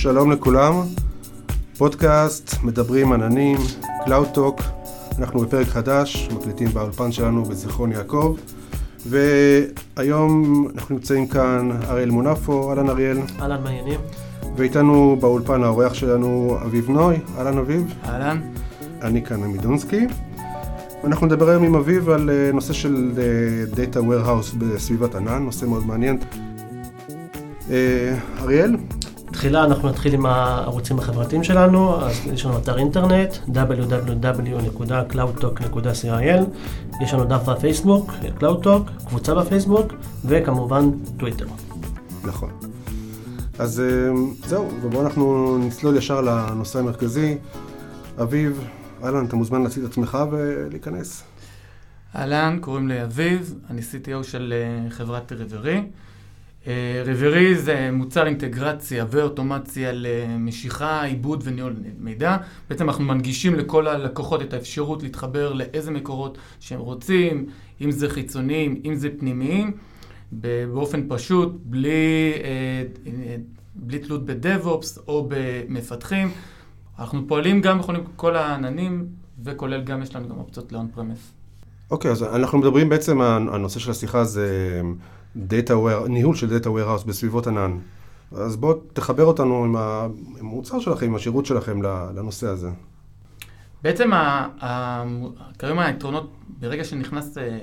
שלום 0.00 0.32
לכולם, 0.32 0.74
פודקאסט 1.78 2.54
מדברים 2.62 3.12
עננים, 3.12 3.58
Cloud 3.82 4.36
Talk, 4.36 4.62
אנחנו 5.18 5.40
בפרק 5.40 5.66
חדש, 5.66 6.28
מקליטים 6.36 6.68
באולפן 6.68 7.12
שלנו 7.12 7.44
בזיכרון 7.44 7.92
יעקב, 7.92 8.36
והיום 9.06 10.66
אנחנו 10.74 10.94
נמצאים 10.94 11.26
כאן 11.26 11.70
אריאל 11.88 12.10
מונפו, 12.10 12.70
אהלן 12.70 12.88
אריאל. 12.88 13.18
אהלן 13.40 13.62
מעניינים. 13.62 14.00
ואיתנו 14.56 15.16
באולפן 15.20 15.62
האורח 15.62 15.94
שלנו 15.94 16.56
אביב 16.64 16.90
נוי, 16.90 17.16
אהלן 17.38 17.58
אביב. 17.58 17.94
אהלן. 18.04 18.40
אני 19.02 19.24
כאן 19.24 19.44
עמידונסקי. 19.44 20.06
אנחנו 21.04 21.26
נדבר 21.26 21.48
היום 21.48 21.62
עם 21.64 21.74
אביב 21.74 22.08
על 22.08 22.30
אה, 22.30 22.50
נושא 22.52 22.72
של 22.72 23.12
אה, 23.18 23.84
Data 23.84 23.98
Warehouse 23.98 24.56
בסביבת 24.58 25.14
ענן, 25.14 25.42
נושא 25.42 25.64
מאוד 25.64 25.86
מעניין. 25.86 26.18
אה, 27.70 28.14
אריאל? 28.40 28.76
תחילה 29.38 29.64
אנחנו 29.64 29.88
נתחיל 29.88 30.14
עם 30.14 30.26
הערוצים 30.26 30.98
החברתיים 30.98 31.44
שלנו, 31.44 32.00
אז 32.00 32.20
יש 32.32 32.44
לנו 32.44 32.58
אתר 32.58 32.78
אינטרנט 32.78 33.34
www.cloudtalk.co.il, 33.48 36.42
יש 37.02 37.14
לנו 37.14 37.24
דף 37.24 37.48
בפייסבוק, 37.48 38.10
CloudTalk, 38.40 39.06
קבוצה 39.06 39.34
בפייסבוק, 39.34 39.92
וכמובן 40.24 40.90
טוויטר. 41.16 41.46
נכון. 42.24 42.50
אז 43.58 43.82
זהו, 44.46 44.68
ובואו 44.82 45.02
אנחנו 45.02 45.58
נצלול 45.58 45.96
ישר 45.96 46.20
לנושא 46.20 46.78
המרכזי. 46.78 47.38
אביב, 48.22 48.64
אהלן, 49.04 49.26
אתה 49.26 49.36
מוזמן 49.36 49.62
להציג 49.62 49.84
את 49.84 49.90
עצמך 49.90 50.18
ולהיכנס. 50.30 51.22
אהלן, 52.16 52.58
קוראים 52.60 52.88
לי 52.88 53.02
אביב, 53.02 53.54
אני 53.70 53.80
CTO 53.80 54.24
של 54.24 54.54
חברת 54.90 55.32
ריברי. 55.32 55.82
ריברי 57.04 57.54
זה 57.54 57.90
מוצר 57.92 58.26
אינטגרציה 58.26 59.04
ואוטומציה 59.10 59.90
למשיכה, 59.92 61.02
עיבוד 61.02 61.42
וניהול 61.44 61.74
מידע. 61.98 62.36
בעצם 62.70 62.88
אנחנו 62.88 63.04
מנגישים 63.04 63.54
לכל 63.54 63.86
הלקוחות 63.86 64.42
את 64.42 64.52
האפשרות 64.52 65.02
להתחבר 65.02 65.52
לאיזה 65.52 65.90
מקורות 65.90 66.38
שהם 66.60 66.80
רוצים, 66.80 67.46
אם 67.80 67.90
זה 67.90 68.08
חיצוניים, 68.08 68.80
אם 68.84 68.94
זה 68.94 69.08
פנימיים, 69.18 69.72
באופן 70.32 71.02
פשוט, 71.08 71.52
בלי, 71.64 72.32
בלי 73.74 73.98
תלות 73.98 74.26
ב-DevOps 74.26 75.00
או 75.08 75.28
במפתחים. 75.28 76.30
אנחנו 76.98 77.28
פועלים 77.28 77.60
גם 77.60 77.78
בכל 77.78 77.96
כל 78.16 78.36
העננים, 78.36 79.06
וכולל 79.44 79.82
גם, 79.82 80.02
יש 80.02 80.16
לנו 80.16 80.28
גם 80.28 80.38
אופציות 80.38 80.72
ל-on 80.72 80.98
premise. 80.98 81.32
אוקיי, 81.90 82.10
okay, 82.10 82.12
אז 82.12 82.22
אנחנו 82.22 82.58
מדברים 82.58 82.88
בעצם, 82.88 83.20
הנושא 83.20 83.80
של 83.80 83.90
השיחה 83.90 84.24
זה 84.24 84.80
data 85.48 85.70
ware, 85.70 86.08
ניהול 86.08 86.36
של 86.36 86.58
data 86.58 86.66
warehouse 86.66 87.06
בסביבות 87.06 87.46
ענן. 87.46 87.78
אז 88.32 88.56
בוא 88.56 88.74
תחבר 88.92 89.24
אותנו 89.24 89.64
עם 89.64 89.76
המוצר 89.76 90.80
שלכם, 90.80 91.06
עם 91.06 91.14
השירות 91.14 91.46
שלכם 91.46 91.82
לנושא 91.82 92.46
הזה. 92.46 92.70
בעצם 93.82 94.10
כיום 95.58 95.78
היתרונות, 95.78 96.32
ברגע 96.60 96.84
שנכנס, 96.84 97.38
אה, 97.38 97.58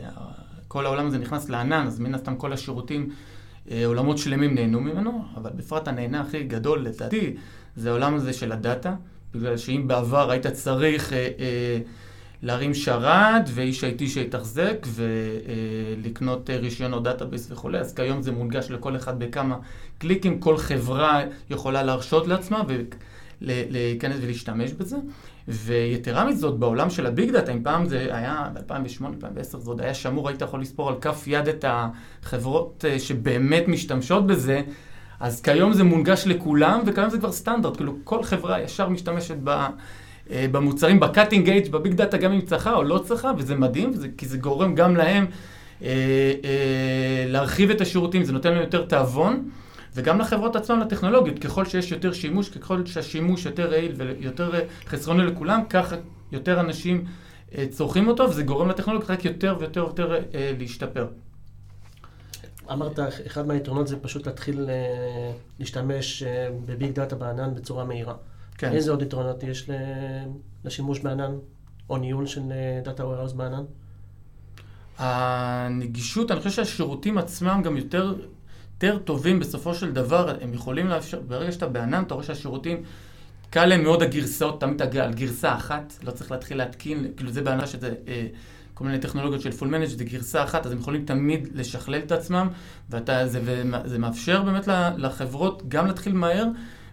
כל 0.67 0.85
העולם 0.85 1.07
הזה 1.07 1.17
נכנס 1.17 1.49
לענן, 1.49 1.87
אז 1.87 1.99
מן 1.99 2.15
הסתם 2.15 2.35
כל 2.35 2.53
השירותים, 2.53 3.09
אה, 3.71 3.85
עולמות 3.85 4.17
שלמים 4.17 4.55
נהנו 4.55 4.81
ממנו, 4.81 5.25
אבל 5.35 5.51
בפרט 5.55 5.87
הנהנה 5.87 6.21
הכי 6.21 6.43
גדול 6.43 6.79
לדעתי, 6.79 7.35
זה 7.75 7.89
העולם 7.89 8.15
הזה 8.15 8.33
של 8.33 8.51
הדאטה. 8.51 8.95
בגלל 9.35 9.57
שאם 9.57 9.83
בעבר 9.87 10.31
היית 10.31 10.47
צריך 10.47 11.13
אה, 11.13 11.17
אה, 11.39 11.79
להרים 12.45 12.73
שרת 12.73 13.43
ואיש 13.47 13.83
IT 13.83 14.07
שיתחזק 14.07 14.87
ולקנות 14.87 16.49
אה, 16.49 16.57
רישיונות 16.57 17.03
database 17.03 17.51
וכולי, 17.51 17.79
אז 17.79 17.93
כיום 17.93 18.21
זה 18.21 18.31
מונגש 18.31 18.71
לכל 18.71 18.95
אחד 18.95 19.19
בכמה 19.19 19.57
קליקים, 19.97 20.39
כל 20.39 20.57
חברה 20.57 21.21
יכולה 21.49 21.83
להרשות 21.83 22.27
לעצמה 22.27 22.61
ולהיכנס 23.41 24.15
ולהשתמש 24.21 24.71
בזה. 24.71 24.97
ויתרה 25.47 26.25
מזאת, 26.25 26.59
בעולם 26.59 26.89
של 26.89 27.05
ה 27.05 27.12
big 27.12 27.31
data, 27.31 27.51
אם 27.51 27.63
פעם 27.63 27.85
זה 27.85 28.07
היה, 28.11 28.49
ב-2008-2010 28.53 29.43
זה 29.43 29.69
עוד 29.69 29.81
היה 29.81 29.93
שמור, 29.93 30.29
היית 30.29 30.41
יכול 30.41 30.61
לספור 30.61 30.89
על 30.89 30.95
כף 31.01 31.23
יד 31.27 31.47
את 31.47 31.65
החברות 31.67 32.85
אה, 32.87 32.99
שבאמת 32.99 33.67
משתמשות 33.67 34.27
בזה. 34.27 34.61
אז 35.19 35.41
כיום 35.41 35.73
זה 35.73 35.83
מונגש 35.83 36.23
לכולם, 36.27 36.81
וכיום 36.85 37.09
זה 37.09 37.17
כבר 37.17 37.31
סטנדרט, 37.31 37.77
כאילו 37.77 37.93
כל 38.03 38.23
חברה 38.23 38.61
ישר 38.61 38.89
משתמשת 38.89 39.35
ב, 39.43 39.67
במוצרים, 40.31 40.99
ב 40.99 41.05
cutting 41.05 41.49
edge, 41.49 41.71
ב 41.71 41.77
big 41.77 41.93
data, 41.93 42.17
גם 42.17 42.31
אם 42.31 42.41
צריכה 42.41 42.73
או 42.73 42.83
לא 42.83 42.97
צריכה, 42.97 43.31
וזה 43.37 43.55
מדהים, 43.55 43.91
וזה, 43.93 44.07
כי 44.17 44.25
זה 44.25 44.37
גורם 44.37 44.75
גם 44.75 44.95
להם 44.95 45.25
אה, 45.81 45.87
אה, 46.43 47.25
להרחיב 47.27 47.69
את 47.69 47.81
השירותים, 47.81 48.23
זה 48.23 48.33
נותן 48.33 48.51
להם 48.53 48.61
יותר 48.61 48.85
תיאבון, 48.85 49.49
וגם 49.95 50.19
לחברות 50.19 50.55
עצמן, 50.55 50.79
לטכנולוגיות, 50.79 51.39
ככל 51.39 51.65
שיש 51.65 51.91
יותר 51.91 52.13
שימוש, 52.13 52.49
ככל 52.49 52.85
שהשימוש 52.85 53.45
יותר 53.45 53.69
יעיל 53.69 53.93
ויותר 53.97 54.55
אה, 54.55 54.59
חסכוני 54.87 55.23
לכולם, 55.23 55.61
ככה 55.69 55.95
יותר 56.31 56.59
אנשים 56.59 57.05
אה, 57.57 57.65
צורכים 57.69 58.07
אותו, 58.07 58.29
וזה 58.29 58.43
גורם 58.43 58.69
לטכנולוגיות 58.69 59.11
רק 59.11 59.25
יותר 59.25 59.55
ויותר 59.59 59.85
ויותר 59.85 60.13
אה, 60.13 60.51
להשתפר. 60.59 61.07
אמרת, 62.71 62.99
אחד 63.27 63.47
מהיתרונות 63.47 63.87
זה 63.87 63.99
פשוט 63.99 64.27
להתחיל 64.27 64.69
אה, 64.69 65.31
להשתמש 65.59 66.23
אה, 66.23 66.47
ב 66.65 66.72
big 66.72 66.91
data 66.91 67.15
בענן 67.15 67.55
בצורה 67.55 67.85
מהירה. 67.85 68.13
כן. 68.57 68.71
איזה 68.71 68.91
עוד 68.91 69.01
יתרונות 69.01 69.43
יש 69.43 69.69
לשימוש 70.65 70.99
בענן, 70.99 71.31
או 71.89 71.97
ניהול 71.97 72.25
של 72.25 72.41
data 72.83 73.05
warehouse 73.05 73.33
בענן? 73.33 73.63
הנגישות, 74.97 76.31
אני 76.31 76.39
חושב 76.39 76.51
שהשירותים 76.51 77.17
עצמם 77.17 77.61
גם 77.63 77.77
יותר, 77.77 78.15
יותר 78.73 78.97
טובים 78.97 79.39
בסופו 79.39 79.75
של 79.75 79.91
דבר, 79.91 80.35
הם 80.41 80.53
יכולים 80.53 80.87
לאפשר, 80.87 81.19
ברגע 81.27 81.51
שאתה 81.51 81.67
בענן, 81.67 82.03
אתה 82.03 82.13
רואה 82.13 82.25
שהשירותים, 82.25 82.83
קל 83.49 83.65
להם 83.65 83.83
מאוד 83.83 84.03
הגרסאות, 84.03 84.61
תמיד 84.61 84.81
על 84.81 85.13
גרסה 85.13 85.55
אחת, 85.55 85.93
לא 86.03 86.11
צריך 86.11 86.31
להתחיל 86.31 86.57
להתקין, 86.57 87.07
כאילו 87.17 87.31
זה 87.31 87.41
בענן 87.41 87.67
שזה... 87.67 87.93
אה, 88.07 88.27
כל 88.75 88.85
מיני 88.85 88.99
טכנולוגיות 88.99 89.41
של 89.41 89.51
פול 89.51 89.67
מנג' 89.67 89.85
זה 89.85 90.03
גרסה 90.03 90.43
אחת, 90.43 90.65
אז 90.65 90.71
הם 90.71 90.79
יכולים 90.79 91.05
תמיד 91.05 91.47
לשכלל 91.53 91.99
את 91.99 92.11
עצמם, 92.11 92.47
וזה 92.89 93.39
זה 93.85 93.99
מאפשר 93.99 94.41
באמת 94.41 94.67
לחברות 94.97 95.63
גם 95.67 95.87
להתחיל 95.87 96.13
מהר, 96.13 96.45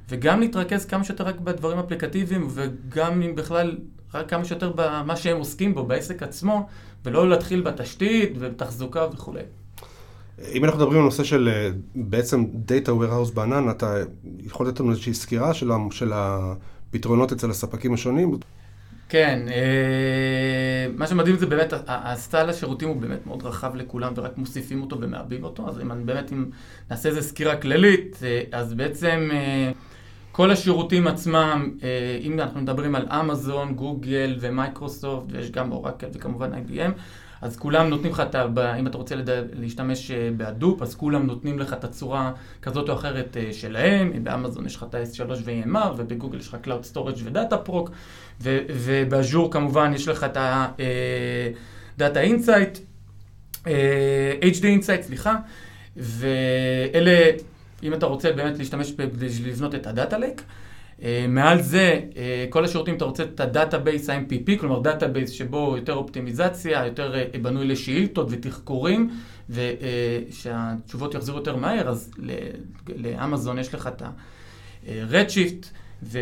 וגם 0.09 0.41
להתרכז 0.41 0.85
כמה 0.85 1.05
שיותר 1.05 1.25
רק 1.25 1.41
בדברים 1.41 1.79
אפליקטיביים, 1.79 2.49
וגם 2.51 3.23
אם 3.23 3.35
בכלל, 3.35 3.79
רק 4.15 4.31
כמה 4.31 4.45
שיותר 4.45 4.73
במה 4.77 5.17
שהם 5.17 5.37
עוסקים 5.37 5.75
בו, 5.75 5.87
בעסק 5.87 6.23
עצמו, 6.23 6.67
ולא 7.05 7.29
להתחיל 7.29 7.61
בתשתית 7.61 8.33
ובתחזוקה 8.39 9.07
וכולי. 9.13 9.43
אם 10.53 10.65
אנחנו 10.65 10.79
מדברים 10.79 10.99
על 10.99 11.05
נושא 11.05 11.25
של 11.25 11.49
אה, 11.49 11.71
בעצם 11.95 12.45
Data 12.69 12.89
Warehouse 12.89 13.35
בענן, 13.35 13.71
אתה 13.71 14.03
יכול 14.39 14.69
לתת 14.69 14.81
לנו 14.81 14.91
איזושהי 14.91 15.15
סקירה 15.15 15.55
של 15.91 16.13
הפתרונות 16.15 17.33
אצל 17.33 17.51
הספקים 17.51 17.95
השונים? 17.95 18.39
כן, 19.09 19.47
אה, 19.49 20.87
מה 20.97 21.07
שמדהים 21.07 21.37
זה 21.37 21.47
באמת, 21.47 21.73
הסט 21.87 22.19
של 22.19 22.51
השירותים 22.51 22.89
הוא 22.89 22.97
באמת 22.97 23.27
מאוד 23.27 23.43
רחב 23.43 23.75
לכולם 23.75 24.13
ורק 24.17 24.39
מוסיפים 24.39 24.83
אותו 24.83 25.01
ומעבים 25.01 25.45
אותו, 25.45 25.69
אז 25.69 25.81
אם 25.81 25.93
אני 25.93 26.05
באמת, 26.05 26.33
אם 26.33 26.45
נעשה 26.91 27.09
איזה 27.09 27.23
סקירה 27.23 27.57
כללית, 27.57 28.19
אה, 28.23 28.43
אז 28.53 28.75
בעצם 28.75 29.31
כל 30.33 30.51
השירותים 30.51 31.07
עצמם, 31.07 31.71
אם 32.21 32.41
אנחנו 32.41 32.61
מדברים 32.61 32.95
על 32.95 33.07
אמזון, 33.11 33.75
גוגל 33.75 34.37
ומייקרוסופט, 34.41 35.27
ויש 35.33 35.51
גם 35.51 35.73
אורקל 35.73 36.07
וכמובן 36.15 36.51
IBM, 36.55 36.91
אז 37.41 37.57
כולם 37.57 37.89
נותנים 37.89 38.13
לך, 38.13 38.21
את 38.21 38.35
ה... 38.35 38.77
אם 38.79 38.87
אתה 38.87 38.99
רוצה. 38.99 39.15
להשתמש 39.53 40.11
ב 40.37 40.42
Hadoop, 40.43 40.83
אז 40.83 40.95
כולם 40.95 41.27
נותנים 41.27 41.59
לך 41.59 41.73
את 41.73 41.85
הצורה 41.85 42.33
כזאת 42.63 42.89
או 42.89 42.95
אחרת 42.95 43.37
שלהם. 43.53 44.25
באמזון 44.25 44.67
יש 44.67 44.77
לך 44.77 44.87
את 44.89 44.95
ה-S3 44.95 45.31
ו-EMR, 45.45 45.93
ובגוגל 45.97 46.39
יש 46.39 46.49
לך 46.49 46.57
Cloud 46.65 46.95
Storage 46.95 47.21
ו- 47.25 47.69
Dataproc, 47.69 47.91
ובאז'ור 48.71 49.51
כמובן 49.51 49.93
יש 49.95 50.09
לך 50.09 50.25
את 50.25 50.37
ה-Data 50.37 52.03
Insight, 52.03 52.79
HD 54.41 54.63
Insight, 54.63 55.03
סליחה, 55.03 55.37
ואלה, 55.97 57.31
אם 57.83 57.95
אתה 57.95 58.07
רוצה 58.07 58.33
באמת 58.33 58.59
להשתמש 58.59 58.93
לבנות 59.45 59.75
את 59.75 59.87
ה-Data 59.87 60.15
Lake, 60.15 60.43
מעל 61.29 61.63
זה, 61.63 62.01
כל 62.51 62.65
השירותים, 62.65 62.97
אתה 62.97 63.05
רוצה 63.05 63.23
את 63.23 63.41
ה-Database 63.41 64.13
ה-MPP, 64.13 64.61
כלומר 64.61 64.81
Database 64.81 65.31
שבו 65.31 65.75
יותר 65.77 65.95
אופטימיזציה, 65.95 66.87
יותר 66.87 67.15
בנוי 67.43 67.67
לשאילתות 67.67 68.27
ותחקורים, 68.31 69.11
ושהתשובות 69.51 71.15
יחזרו 71.15 71.37
יותר 71.37 71.57
מהר, 71.57 71.89
אז 71.89 72.11
לאמזון 72.97 73.59
יש 73.59 73.75
לך 73.75 73.87
את 73.87 74.03
ה-Redshift, 74.03 75.67
אה, 76.15 76.21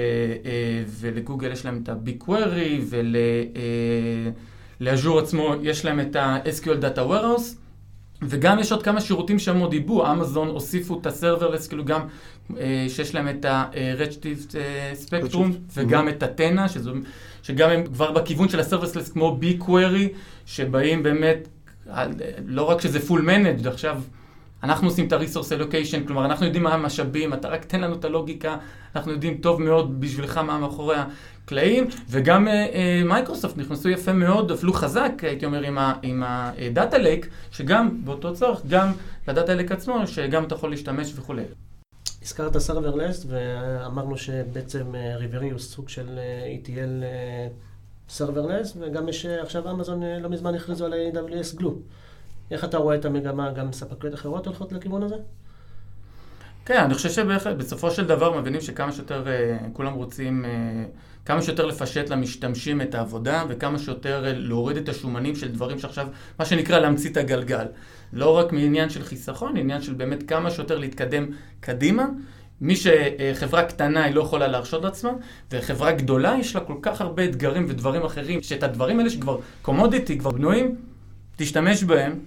ולגוגל 0.87 1.53
יש 1.53 1.65
להם 1.65 1.81
את 1.83 1.89
ה-BigQuery, 1.89 2.81
ולאז'ור 4.81 5.19
אה, 5.19 5.23
עצמו 5.23 5.55
יש 5.63 5.85
להם 5.85 6.01
את 6.01 6.17
ה-SQL 6.17 6.83
Data 6.83 6.99
Warehouse, 6.99 7.57
וגם 8.23 8.59
יש 8.59 8.73
עוד 8.73 8.83
כמה 8.83 9.01
שירותים 9.01 9.39
שהם 9.39 9.61
עוד 9.61 9.71
דיברו, 9.71 10.07
אמזון 10.13 10.49
הוסיפו 10.49 10.99
את 11.01 11.07
הסרברלס, 11.07 11.69
כאילו 11.69 11.85
גם 11.85 12.01
אה, 12.59 12.87
שיש 12.89 13.15
להם 13.15 13.29
את 13.29 13.45
ה-Redshift 13.45 14.55
Spectrum, 15.07 15.37
וגם 15.75 16.09
mm-hmm. 16.09 16.11
את 16.11 16.23
הטנה, 16.23 16.67
שגם 17.43 17.71
הם 17.71 17.87
כבר 17.87 18.13
בכיוון 18.13 18.49
של 18.49 18.61
הסרברלס 18.61 19.09
כמו 19.13 19.39
BigQuery, 19.43 20.09
שבאים 20.47 21.03
באמת, 21.03 21.49
לא 22.47 22.63
רק 22.63 22.81
שזה 22.81 22.99
full 23.09 23.21
managed, 23.21 23.69
עכשיו 23.69 24.03
אנחנו 24.63 24.89
עושים 24.89 25.07
את 25.07 25.13
ה-resource 25.13 25.59
allocation, 25.59 26.07
כלומר, 26.07 26.25
אנחנו 26.25 26.47
יודעים 26.47 26.65
מה 26.65 26.75
המשאבים, 26.75 27.35
אתה 27.35 27.49
רק 27.49 27.65
תן 27.65 27.81
לנו 27.81 27.95
את 27.95 28.05
הלוגיקה, 28.05 28.57
אנחנו 28.97 29.13
יודעים 29.13 29.39
טוב 29.39 29.63
מאוד 29.63 30.01
בשבילך 30.01 30.39
מה 30.39 30.59
מאחורי 30.59 30.97
הקלעים, 31.45 31.89
וגם 32.11 32.49
מייקרוסופט 33.05 33.55
אה, 33.55 33.59
אה, 33.59 33.61
נכנסו 33.61 33.89
יפה 33.89 34.13
מאוד, 34.13 34.51
אפילו 34.51 34.73
חזק, 34.73 35.13
הייתי 35.23 35.47
אומר, 35.47 35.63
עם 36.03 36.23
ה-Data 36.23 36.95
Lake, 36.95 37.27
שגם 37.51 38.05
באותו 38.05 38.35
צורך, 38.35 38.61
גם 38.69 38.93
ל 39.29 39.34
data 39.34 39.55
lake 39.55 39.73
עצמו, 39.73 40.07
שגם 40.07 40.45
אתה 40.45 40.55
יכול 40.55 40.71
להשתמש 40.71 41.13
וכולי. 41.17 41.43
הזכרת 42.23 42.59
serverless, 42.59 43.27
ואמרנו 43.29 44.17
שבעצם 44.17 44.85
Rivery 45.17 45.51
הוא 45.51 45.59
סוג 45.59 45.89
של 45.89 46.19
ETL 46.65 47.05
serverless, 48.09 48.77
וגם 48.81 49.09
יש 49.09 49.27
עכשיו 49.27 49.71
אמזון 49.71 50.03
לא 50.03 50.29
מזמן 50.29 50.55
הכריזו 50.55 50.87
על 50.87 50.93
AWS 50.93 51.57
Glue. 51.57 51.75
איך 52.51 52.65
אתה 52.65 52.79
רואה 52.79 52.97
את 52.97 53.05
המגמה, 53.05 53.53
גם 53.53 53.73
ספקיות 53.73 54.15
אחרות 54.15 54.47
הולכות 54.47 54.73
לכיוון 54.73 55.03
הזה? 55.03 55.17
כן, 56.65 56.83
אני 56.85 56.95
חושב 56.95 57.11
שבהחלט, 57.11 57.57
בסופו 57.57 57.91
של 57.91 58.07
דבר 58.07 58.41
מבינים 58.41 58.61
שכמה 58.61 58.93
שיותר, 58.93 59.25
כולם 59.73 59.93
רוצים 59.93 60.45
כמה 61.25 61.43
שיותר 61.43 61.67
לפשט 61.67 62.11
למשתמשים 62.11 62.81
את 62.81 62.95
העבודה, 62.95 63.45
וכמה 63.49 63.79
שיותר 63.79 64.25
להוריד 64.37 64.77
את 64.77 64.89
השומנים 64.89 65.37
של 65.37 65.49
דברים 65.49 65.79
שעכשיו, 65.79 66.07
מה 66.39 66.45
שנקרא 66.45 66.79
להמציא 66.79 67.11
את 67.11 67.17
הגלגל. 67.17 67.67
לא 68.13 68.37
רק 68.37 68.53
מעניין 68.53 68.91
של 68.91 69.03
חיסכון, 69.03 69.57
עניין 69.57 69.83
של 69.83 69.93
באמת 69.93 70.23
כמה 70.29 70.51
שיותר 70.51 70.79
להתקדם 70.79 71.27
קדימה. 71.61 72.07
מי 72.61 72.75
שחברה 72.77 73.63
קטנה 73.63 74.05
היא 74.05 74.15
לא 74.15 74.21
יכולה 74.21 74.47
להרשות 74.47 74.85
לעצמה, 74.85 75.11
וחברה 75.51 75.93
גדולה 75.93 76.37
יש 76.41 76.55
לה 76.55 76.61
כל 76.61 76.77
כך 76.83 77.01
הרבה 77.01 77.25
אתגרים 77.25 77.67
ודברים 77.69 78.03
אחרים, 78.03 78.43
שאת 78.43 78.63
הדברים 78.63 78.99
האלה 78.99 79.11
שכבר 79.11 79.39
קומודיטי, 79.63 80.19
כבר 80.19 80.31
בנויים, 80.31 80.77
תשתמש 81.37 81.85
בהם, 81.85 82.19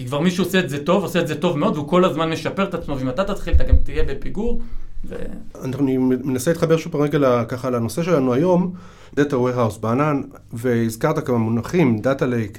כי 0.00 0.06
כבר 0.06 0.20
מישהו 0.20 0.44
עושה 0.44 0.58
את 0.58 0.70
זה 0.70 0.84
טוב, 0.84 1.02
עושה 1.02 1.20
את 1.20 1.28
זה 1.28 1.34
טוב 1.34 1.58
מאוד, 1.58 1.76
והוא 1.76 1.88
כל 1.88 2.04
הזמן 2.04 2.30
משפר 2.30 2.64
את 2.64 2.74
עצמו, 2.74 2.96
ואם 2.98 3.08
אתה 3.08 3.24
תתחיל, 3.24 3.54
אתה 3.54 3.64
גם 3.64 3.76
תהיה 3.76 4.04
בפיגור. 4.04 4.60
ו... 5.04 5.14
אני 5.64 5.96
מנסה 5.98 6.50
להתחבר 6.50 6.76
שוב 6.76 6.92
פעם 6.92 7.00
רגע 7.00 7.44
ככה 7.44 7.70
לנושא 7.70 8.02
שלנו 8.02 8.34
היום, 8.34 8.72
Data 9.16 9.32
Warehouse 9.32 9.78
בענן, 9.80 10.22
והזכרת 10.52 11.26
כמה 11.26 11.38
מונחים, 11.38 12.00
Data 12.02 12.22
Lake, 12.22 12.58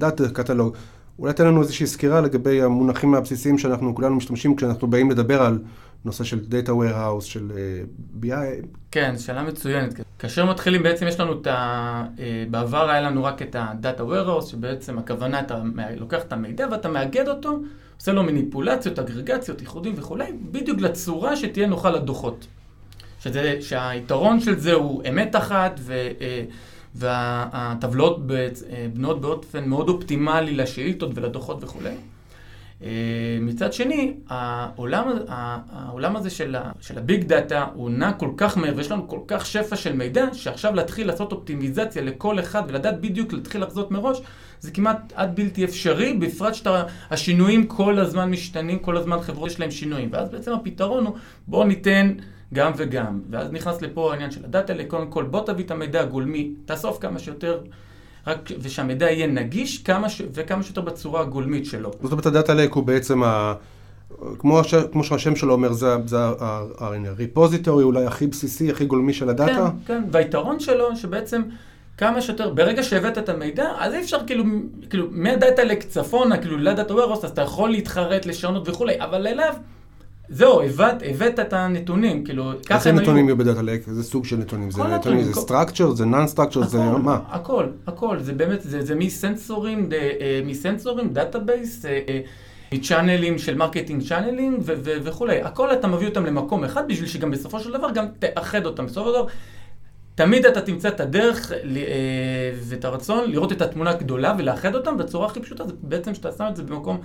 Data 0.00 0.38
Catalog. 0.38 0.76
אולי 1.18 1.32
תן 1.32 1.46
לנו 1.46 1.62
איזושהי 1.62 1.86
סקירה 1.86 2.20
לגבי 2.20 2.62
המונחים 2.62 3.14
הבסיסיים 3.14 3.58
שאנחנו 3.58 3.94
כולנו 3.94 4.16
משתמשים 4.16 4.56
כשאנחנו 4.56 4.88
באים 4.88 5.10
לדבר 5.10 5.42
על 5.42 5.58
נושא 6.04 6.24
של 6.24 6.40
Data 6.50 6.68
Warehouse, 6.68 7.24
של 7.24 7.52
uh, 7.54 8.24
BI. 8.24 8.66
כן, 8.90 9.18
שאלה 9.18 9.42
מצוינת. 9.42 10.00
כאשר 10.18 10.50
מתחילים, 10.50 10.82
בעצם 10.82 11.06
יש 11.06 11.20
לנו 11.20 11.40
את 11.40 11.46
ה... 11.46 12.04
Uh, 12.16 12.20
בעבר 12.50 12.90
היה 12.90 13.00
לנו 13.00 13.24
רק 13.24 13.42
את 13.42 13.54
ה-Data 13.54 14.00
Warehouse, 14.00 14.46
שבעצם 14.46 14.98
הכוונה, 14.98 15.40
אתה 15.40 15.62
לוקח 15.96 16.22
את 16.22 16.32
המידע 16.32 16.66
ואתה 16.70 16.88
מאגד 16.88 17.28
אותו, 17.28 17.58
עושה 17.96 18.12
לו 18.12 18.22
מניפולציות, 18.22 18.98
אגרגציות, 18.98 19.60
איחודים 19.60 19.94
וכולי, 19.96 20.32
בדיוק 20.52 20.80
לצורה 20.80 21.36
שתהיה 21.36 21.66
נוחה 21.66 21.90
לדוחות. 21.90 22.46
שזה, 23.20 23.56
שהיתרון 23.60 24.40
של 24.40 24.58
זה 24.58 24.72
הוא 24.72 25.02
אמת 25.08 25.36
אחת, 25.36 25.80
ו... 25.82 26.08
Uh, 26.18 26.22
והטבלאות 26.94 28.26
בנויות 28.26 29.20
באופן 29.20 29.68
מאוד 29.68 29.88
אופטימלי 29.88 30.54
לשאילתות 30.54 31.10
ולדוחות 31.14 31.64
וכולי. 31.64 31.94
מצד 33.40 33.72
שני, 33.72 34.14
העולם, 34.28 35.08
העולם 35.72 36.16
הזה 36.16 36.30
של, 36.30 36.56
של 36.80 36.98
הביג 36.98 37.24
דאטה 37.24 37.66
הוא 37.74 37.90
נע 37.90 38.12
כל 38.12 38.30
כך 38.36 38.58
מהר 38.58 38.72
ויש 38.76 38.90
לנו 38.90 39.08
כל 39.08 39.20
כך 39.28 39.46
שפע 39.46 39.76
של 39.76 39.92
מידע, 39.92 40.26
שעכשיו 40.32 40.74
להתחיל 40.74 41.06
לעשות 41.06 41.32
אופטימיזציה 41.32 42.02
לכל 42.02 42.40
אחד 42.40 42.62
ולדעת 42.68 43.00
בדיוק 43.00 43.32
להתחיל 43.32 43.62
לחזות 43.62 43.90
מראש, 43.90 44.22
זה 44.60 44.70
כמעט 44.70 45.12
עד 45.16 45.36
בלתי 45.36 45.64
אפשרי, 45.64 46.12
בפרט 46.12 46.54
שהשינויים 46.54 47.66
כל 47.66 47.98
הזמן 47.98 48.30
משתנים, 48.30 48.78
כל 48.78 48.96
הזמן 48.96 49.20
חברות 49.20 49.50
יש 49.50 49.60
להם 49.60 49.70
שינויים. 49.70 50.08
ואז 50.12 50.28
בעצם 50.28 50.52
הפתרון 50.52 51.06
הוא, 51.06 51.16
בואו 51.46 51.64
ניתן 51.64 52.12
גם 52.54 52.72
וגם. 52.76 53.20
ואז 53.30 53.52
נכנס 53.52 53.82
לפה 53.82 54.12
העניין 54.12 54.30
של 54.30 54.44
הדאטה, 54.44 54.72
קודם 54.88 55.10
כל 55.10 55.24
בוא 55.24 55.46
תביא 55.46 55.64
את 55.64 55.70
המידע 55.70 56.00
הגולמי, 56.00 56.52
תאסוף 56.64 56.98
כמה 56.98 57.18
שיותר, 57.18 57.60
רק, 58.26 58.50
ושהמידע 58.60 59.10
יהיה 59.10 59.26
נגיש 59.26 59.78
כמה 59.78 60.08
ש, 60.08 60.22
וכמה 60.34 60.62
שיותר 60.62 60.80
בצורה 60.80 61.20
הגולמית 61.20 61.66
שלו. 61.66 61.90
זאת 62.02 62.12
אומרת, 62.12 62.26
הדאטה 62.26 62.54
לק 62.54 62.72
הוא 62.72 62.84
בעצם, 62.84 63.22
ה... 63.22 63.54
כמו, 64.38 64.60
הש... 64.60 64.74
כמו 64.74 65.04
שהשם 65.04 65.36
שלו 65.36 65.52
אומר, 65.52 65.72
זה, 65.72 65.96
זה 66.06 66.16
הריפוזיטורי 66.78 67.84
אולי 67.84 68.06
הכי 68.06 68.26
בסיסי, 68.26 68.70
הכי 68.70 68.84
גולמי 68.84 69.12
של 69.12 69.28
הדאטה? 69.28 69.70
כן, 69.86 69.94
כן, 69.94 70.04
והיתרון 70.10 70.60
שלו 70.60 70.96
שבעצם 70.96 71.42
כמה 71.96 72.20
שיותר, 72.20 72.50
ברגע 72.50 72.82
שהבאת 72.82 73.18
את 73.18 73.28
המידע, 73.28 73.68
אז 73.78 73.94
אי 73.94 74.00
אפשר 74.00 74.18
כאילו, 74.26 74.44
כאילו 74.90 75.06
מה 75.10 75.28
data 75.28 75.64
lake 75.64 75.82
צפונה, 75.82 76.38
כאילו 76.38 76.56
ל 76.58 76.65
data 76.65 76.94
warehouse, 76.94 77.24
אז 77.24 77.30
אתה 77.30 77.42
יכול 77.42 77.70
להתחרט, 77.70 78.26
לשנות 78.26 78.68
וכולי, 78.68 79.00
אבל 79.00 79.26
אליו... 79.26 79.54
זהו, 80.32 80.62
הבאת, 80.62 81.02
הבאת 81.06 81.40
את 81.40 81.52
הנתונים, 81.52 82.24
כאילו, 82.24 82.52
ככה 82.66 82.74
הם 82.74 82.80
היו... 82.84 82.90
איזה 82.90 83.02
נתונים 83.02 83.26
יהיו 83.26 83.36
ב 83.36 83.41
data 83.41 83.62
lake? 83.62 83.88
איזה 83.88 84.02
סוג 84.02 84.24
של 84.24 84.36
נתונים? 84.36 84.70
זה 84.70 84.82
נתונים, 84.82 85.22
זה 85.22 85.40
structure, 85.40 85.94
זה 85.94 86.04
non-structure, 86.04 86.64
זה 86.64 86.78
מה? 86.78 87.18
הכל, 87.28 87.66
הכל, 87.86 88.18
זה 88.20 88.32
באמת, 88.32 88.62
זה, 88.62 88.82
זה 88.82 88.94
מסנסורים, 88.94 89.88
אה, 89.92 90.40
מסנסורים, 90.44 91.12
database, 91.12 91.84
אה, 91.84 92.00
אה, 92.08 92.20
מצ'אנלים 92.72 93.38
של 93.38 93.56
marketing 93.56 94.02
channeling 94.08 94.62
וכולי. 94.82 95.40
הכל 95.42 95.72
אתה 95.72 95.88
מביא 95.88 96.08
אותם 96.08 96.26
למקום 96.26 96.64
אחד, 96.64 96.88
בשביל 96.88 97.08
שגם 97.08 97.30
בסופו 97.30 97.60
של 97.60 97.72
דבר 97.72 97.90
גם 97.90 98.06
תאחד 98.18 98.66
אותם. 98.66 98.86
בסופו 98.86 99.08
של 99.08 99.12
דבר, 99.12 99.26
תמיד 100.14 100.46
אתה 100.46 100.60
תמצא 100.60 100.88
את 100.88 101.00
הדרך 101.00 101.52
ואת 102.68 102.84
הרצון 102.84 103.30
לראות 103.30 103.52
את 103.52 103.62
התמונה 103.62 103.90
הגדולה 103.90 104.34
ולאחד 104.38 104.74
אותם 104.74 104.96
בצורה 104.96 105.26
הכי 105.26 105.40
פשוטה, 105.40 105.66
זה 105.66 105.72
בעצם 105.82 106.14
שאתה 106.14 106.32
שם 106.32 106.44
את 106.50 106.56
זה 106.56 106.62
במקום 106.62 107.00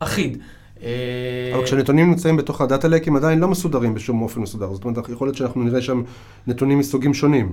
אחיד. 0.00 0.38
אה, 0.82 1.52
אבל 1.54 1.64
כשהנתונים 1.64 2.10
נמצאים 2.10 2.36
בתוך 2.36 2.60
הדאטה 2.60 2.88
לק 2.88 3.08
הם 3.08 3.16
עדיין 3.16 3.38
לא 3.38 3.48
מסודרים 3.48 3.94
בשום 3.94 4.22
אופן 4.22 4.40
מסודר. 4.40 4.74
זאת 4.74 4.84
אומרת, 4.84 5.08
יכול 5.08 5.26
להיות 5.26 5.36
שאנחנו 5.36 5.62
נראה 5.62 5.82
שם 5.82 6.02
נתונים 6.46 6.78
מסוגים 6.78 7.14
שונים. 7.14 7.52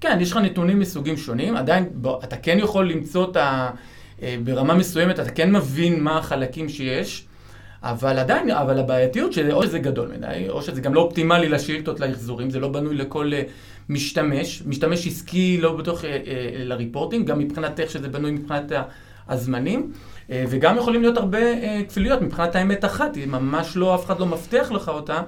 כן, 0.00 0.18
יש 0.20 0.32
לך 0.32 0.36
נתונים 0.36 0.78
מסוגים 0.78 1.16
שונים, 1.16 1.56
עדיין 1.56 1.84
אתה 2.24 2.36
כן 2.36 2.58
יכול 2.58 2.90
למצוא 2.90 3.30
את 3.30 3.36
ה... 3.36 3.70
אה, 4.22 4.36
ברמה 4.44 4.74
מסוימת, 4.74 5.20
אתה 5.20 5.30
כן 5.30 5.52
מבין 5.52 6.00
מה 6.00 6.18
החלקים 6.18 6.68
שיש, 6.68 7.24
אבל 7.82 8.18
עדיין, 8.18 8.50
אבל 8.50 8.78
הבעייתיות 8.78 9.32
שאו 9.32 9.62
שזה 9.62 9.78
גדול 9.78 10.08
מדי, 10.16 10.48
או 10.48 10.62
שזה 10.62 10.80
גם 10.80 10.94
לא 10.94 11.00
אופטימלי 11.00 11.48
לשאילתות 11.48 12.00
לאחזורים, 12.00 12.50
זה 12.50 12.60
לא 12.60 12.68
בנוי 12.68 12.94
לכל 12.94 13.32
אה, 13.34 13.42
משתמש, 13.88 14.62
משתמש 14.66 15.06
עסקי 15.06 15.58
לא 15.60 15.76
בתוך 15.76 16.04
לריפורטינג, 16.56 17.26
גם 17.26 17.38
מבחינת 17.38 17.80
איך 17.80 17.90
שזה 17.90 18.08
בנוי 18.08 18.30
מבחינת 18.30 18.72
הזמנים. 19.28 19.92
אה, 20.30 20.44
וגם 20.48 20.76
יכולים 20.76 21.02
להיות 21.02 21.16
הרבה 21.16 21.38
אה, 21.38 21.80
כפילויות 21.88 22.22
מבחינת 22.22 22.56
האמת 22.56 22.84
אחת, 22.84 23.16
היא 23.16 23.26
ממש 23.26 23.76
לא, 23.76 23.94
אף 23.94 24.06
אחד 24.06 24.20
לא 24.20 24.26
מבטיח 24.26 24.72
לך 24.72 24.88
אותה. 24.88 25.22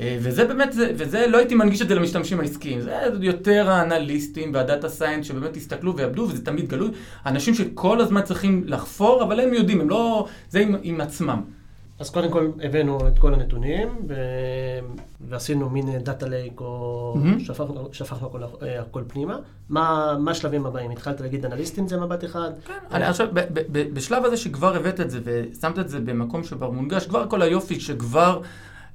אה, 0.00 0.18
וזה 0.20 0.44
באמת, 0.44 0.72
זה, 0.72 0.90
וזה 0.96 1.26
לא 1.26 1.38
הייתי 1.38 1.54
מנגיש 1.54 1.82
את 1.82 1.88
זה 1.88 1.94
למשתמשים 1.94 2.40
העסקיים, 2.40 2.80
זה 2.80 2.92
יותר 3.20 3.70
האנליסטים 3.70 4.54
והדאטה 4.54 4.88
סיינס 4.88 5.26
שבאמת 5.26 5.56
הסתכלו 5.56 5.96
ויעבדו, 5.96 6.22
וזה 6.22 6.44
תמיד 6.44 6.68
גלוי. 6.68 6.90
אנשים 7.26 7.54
שכל 7.54 8.00
הזמן 8.00 8.22
צריכים 8.22 8.62
לחפור, 8.66 9.22
אבל 9.22 9.40
הם 9.40 9.54
יודעים, 9.54 9.80
הם 9.80 9.90
לא, 9.90 10.26
זה 10.50 10.60
עם, 10.60 10.76
עם 10.82 11.00
עצמם. 11.00 11.42
אז 11.98 12.10
קודם 12.10 12.30
כל 12.30 12.50
הבאנו 12.62 13.08
את 13.08 13.18
כל 13.18 13.34
הנתונים, 13.34 13.88
ו... 14.08 14.14
ועשינו 15.20 15.70
מין 15.70 15.98
דאטה 15.98 16.28
לייק, 16.28 16.60
או 16.60 17.14
mm-hmm. 17.16 17.44
שפכנו, 17.44 17.88
שפכנו 17.92 18.26
הכל, 18.28 18.42
הכל 18.80 19.02
פנימה. 19.06 19.36
מה, 19.68 20.16
מה 20.20 20.30
השלבים 20.30 20.66
הבאים? 20.66 20.90
התחלת 20.90 21.20
להגיד 21.20 21.44
אנליסטים 21.44 21.88
זה 21.88 22.00
מבט 22.00 22.24
אחד? 22.24 22.50
כן, 22.66 22.74
אני 22.92 23.04
עכשיו, 23.04 23.26
ב- 23.32 23.40
ב- 23.40 23.62
ב- 23.72 23.94
בשלב 23.94 24.24
הזה 24.24 24.36
שכבר 24.36 24.76
הבאת 24.76 25.00
את 25.00 25.10
זה 25.10 25.20
ושמת 25.24 25.78
את 25.78 25.88
זה 25.88 26.00
במקום 26.00 26.44
שכבר 26.44 26.70
מונגש, 26.70 27.06
כבר 27.06 27.28
כל 27.28 27.42
היופי 27.42 27.80
שכבר 27.80 28.40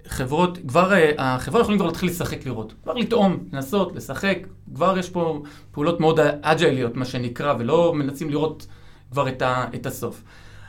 חברות, 0.07 0.57
כבר 0.67 0.93
אה, 0.93 1.11
החברה 1.17 1.61
יכולים 1.61 1.79
כבר 1.79 1.87
להתחיל 1.87 2.09
לשחק 2.09 2.45
לראות. 2.45 2.73
כבר 2.83 2.93
לטעום, 2.93 3.37
לנסות, 3.53 3.95
לשחק, 3.95 4.37
כבר 4.75 4.97
יש 4.97 5.09
פה 5.09 5.41
פעולות 5.71 5.99
מאוד 5.99 6.19
אג'ייליות, 6.41 6.95
מה 6.95 7.05
שנקרא, 7.05 7.53
ולא 7.59 7.93
מנסים 7.93 8.29
לראות 8.29 8.67
כבר 9.11 9.27
את, 9.29 9.41
ה- 9.41 9.65
את 9.75 9.85
הסוף. 9.85 10.23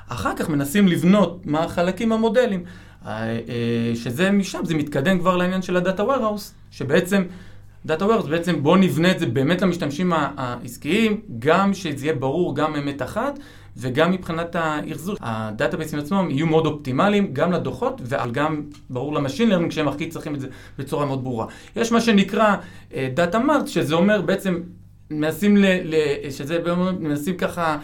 אחר 0.09 0.37
כך 0.37 0.49
מנסים 0.49 0.89
לבנות 0.89 1.47
מה 1.47 1.65
החלקים 1.65 2.13
המודלים, 2.13 2.65
אה, 3.07 3.11
אה, 3.11 3.93
שזה 3.95 4.31
משם, 4.31 4.65
זה 4.65 4.75
מתקדם 4.75 5.19
כבר 5.19 5.37
לעניין 5.37 5.63
של 5.63 5.77
ה 5.77 5.82
data 5.82 6.03
warehouse, 6.03 6.53
שבעצם, 6.71 7.23
data 7.87 8.07
warehouse 8.07 8.29
בעצם 8.29 8.63
בואו 8.63 8.77
נבנה 8.77 9.11
את 9.11 9.19
זה 9.19 9.27
באמת 9.27 9.63
למשתמשים 9.63 10.13
העסקיים, 10.13 11.21
גם 11.39 11.75
שזה 11.75 12.07
יהיה 12.07 12.15
ברור, 12.15 12.57
גם 12.57 12.77
אמת 12.77 13.03
אחת, 13.03 13.39
וגם 13.77 14.11
מבחינת 14.11 14.57
האחזור. 14.57 15.17
הדאטאבייסים 15.21 15.99
עצמם 15.99 16.29
יהיו 16.31 16.47
מאוד 16.47 16.67
אופטימליים, 16.67 17.31
גם 17.33 17.53
לדוחות, 17.53 18.01
וגם 18.05 18.63
ברור 18.91 19.15
ל 19.15 19.19
machine 19.19 19.49
learning 19.49 19.73
שהם 19.73 19.89
הכי 19.89 20.09
צריכים 20.09 20.35
את 20.35 20.41
זה 20.41 20.49
בצורה 20.79 21.07
מאוד 21.07 21.25
ברורה. 21.25 21.47
יש 21.77 21.93
מה 21.93 22.01
שנקרא 22.01 22.57
data 23.15 23.39
mart, 23.39 23.67
שזה 23.67 23.95
אומר 23.95 24.21
בעצם, 24.21 24.61
מנסים, 25.11 25.57
ל, 25.57 25.65
ל, 25.85 25.95
שזה 26.31 26.59
מנסים 27.01 27.37
ככה 27.37 27.79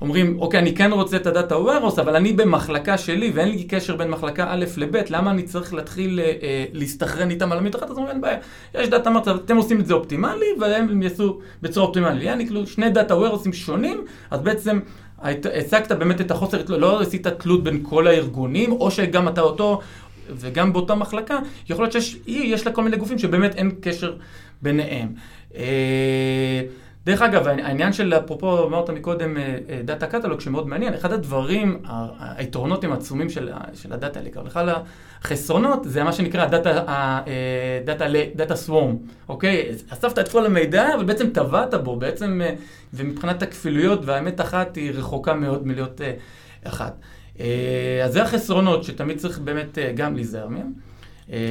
אומרים, 0.00 0.40
אוקיי, 0.40 0.60
אני 0.60 0.74
כן 0.74 0.92
רוצה 0.92 1.16
את 1.16 1.26
ה 1.26 1.32
data 1.32 1.58
warehouse, 1.58 1.98
אבל 1.98 2.16
אני 2.16 2.32
במחלקה 2.32 2.98
שלי 2.98 3.30
ואין 3.34 3.48
לי 3.48 3.64
קשר 3.64 3.96
בין 3.96 4.10
מחלקה 4.10 4.46
א' 4.48 4.64
לב', 4.76 4.96
למה 5.10 5.30
אני 5.30 5.42
צריך 5.42 5.74
להתחיל 5.74 6.20
אה, 6.20 6.32
אה 6.42 6.64
להסתנכרן 6.72 7.30
איתם 7.30 7.52
על 7.52 7.58
המתחת? 7.58 7.90
אז 7.90 7.96
אומרים, 7.96 8.08
אין 8.08 8.20
בעיה, 8.20 8.38
יש 8.74 8.88
data 8.88 9.10
mart, 9.10 9.34
אתם 9.34 9.56
עושים 9.56 9.80
את 9.80 9.86
זה 9.86 9.94
אופטימלי, 9.94 10.46
והם 10.60 11.02
יעשו 11.02 11.38
בצורה 11.62 11.86
אופטימלית. 11.86 12.22
יעני, 12.22 12.46
כאילו, 12.46 12.66
שני 12.66 12.90
data 12.90 13.16
warehouse 13.16 13.46
ים 13.46 13.52
שונים, 13.52 14.04
אז 14.30 14.40
בעצם 14.40 14.80
הצגת 15.22 15.92
באמת 15.92 16.20
את 16.20 16.30
החוסר, 16.30 16.62
לא 16.68 17.00
עשית 17.00 17.26
תלות 17.26 17.64
בין 17.64 17.80
כל 17.82 18.06
הארגונים, 18.06 18.72
או 18.72 18.90
שגם 18.90 19.28
אתה 19.28 19.40
אותו, 19.40 19.80
וגם 20.30 20.72
באותה 20.72 20.94
מחלקה, 20.94 21.38
יכול 21.68 21.84
להיות 21.84 21.92
שיש 22.02 22.66
לה 22.66 22.72
כל 22.72 22.82
מיני 22.82 22.96
גופים 22.96 23.18
שבאמת 23.18 23.54
אין 23.54 23.70
קשר 23.80 24.16
ביניהם. 24.62 25.08
אה, 25.56 26.62
דרך 27.04 27.22
אגב, 27.22 27.48
העניין 27.48 27.92
של, 27.92 28.14
אפרופו, 28.14 28.66
אמרת 28.66 28.90
מקודם, 28.90 29.36
data 29.84 30.06
אה, 30.06 30.10
catalog, 30.10 30.40
שמאוד 30.40 30.68
מעניין, 30.68 30.94
אחד 30.94 31.12
הדברים, 31.12 31.82
היתרונות 32.20 32.84
הם 32.84 32.92
עצומים 32.92 33.30
של, 33.30 33.50
של 33.74 33.92
ה 33.92 33.98
data 33.98 34.20
lake, 34.20 34.46
אחד 34.46 34.66
החסרונות 35.20 35.84
זה 35.84 36.04
מה 36.04 36.12
שנקרא 36.12 36.46
data, 38.34 38.54
swamp, 38.54 38.96
אוקיי? 39.28 39.68
אספת 39.88 40.18
את 40.18 40.28
כל 40.28 40.46
המידע, 40.46 40.94
אבל 40.94 41.04
בעצם 41.04 41.30
טבעת 41.30 41.74
בו, 41.74 41.96
בעצם, 41.96 42.40
אה, 42.44 42.54
ומבחינת 42.94 43.42
הכפילויות 43.42 44.00
והאמת 44.04 44.40
אחת 44.40 44.76
היא 44.76 44.92
רחוקה 44.94 45.34
מאוד 45.34 45.66
מלהיות 45.66 46.00
אחת. 46.64 46.94
אז 48.04 48.12
זה 48.12 48.22
החסרונות 48.22 48.84
שתמיד 48.84 49.18
צריך 49.18 49.38
באמת 49.38 49.78
גם 49.94 50.14
להיזהר 50.14 50.48
מהם. 50.48 50.87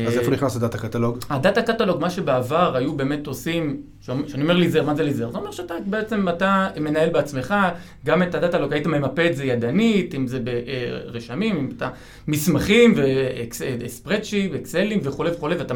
אז 0.08 0.18
איפה 0.18 0.32
נכנס 0.32 0.56
הדאטה 0.56 0.78
קטלוג? 0.78 1.18
הדאטה 1.30 1.62
קטלוג, 1.62 2.02
מה 2.02 2.10
שבעבר 2.10 2.76
היו 2.76 2.94
באמת 2.96 3.28
עושים, 3.28 3.82
כשאני 4.02 4.44
אומר 4.44 4.54
ליזר, 4.54 4.84
מה 4.84 4.96
זה 4.96 5.04
ליזר? 5.04 5.32
זה 5.32 5.38
אומר 5.38 5.52
שאתה 5.52 5.74
בעצם, 5.86 6.30
אתה 6.30 6.68
מנהל 6.80 7.10
בעצמך, 7.10 7.56
גם 8.06 8.24
את 8.24 8.36
הדאטה-לוג, 8.36 8.74
היית 8.74 8.88
ממפה 8.88 9.26
את 9.26 9.36
זה 9.36 9.46
ידנית, 9.46 10.16
אם 10.16 10.28
זה 10.28 10.40
ברשמים, 10.40 11.58
אם 11.58 11.70
אתה 11.78 11.90
מסמכים, 12.28 12.94
וספרדשיט, 13.80 14.54
אקסלים 14.54 15.00
וכולי 15.04 15.32
וכולי, 15.32 15.56
ואתה 15.56 15.74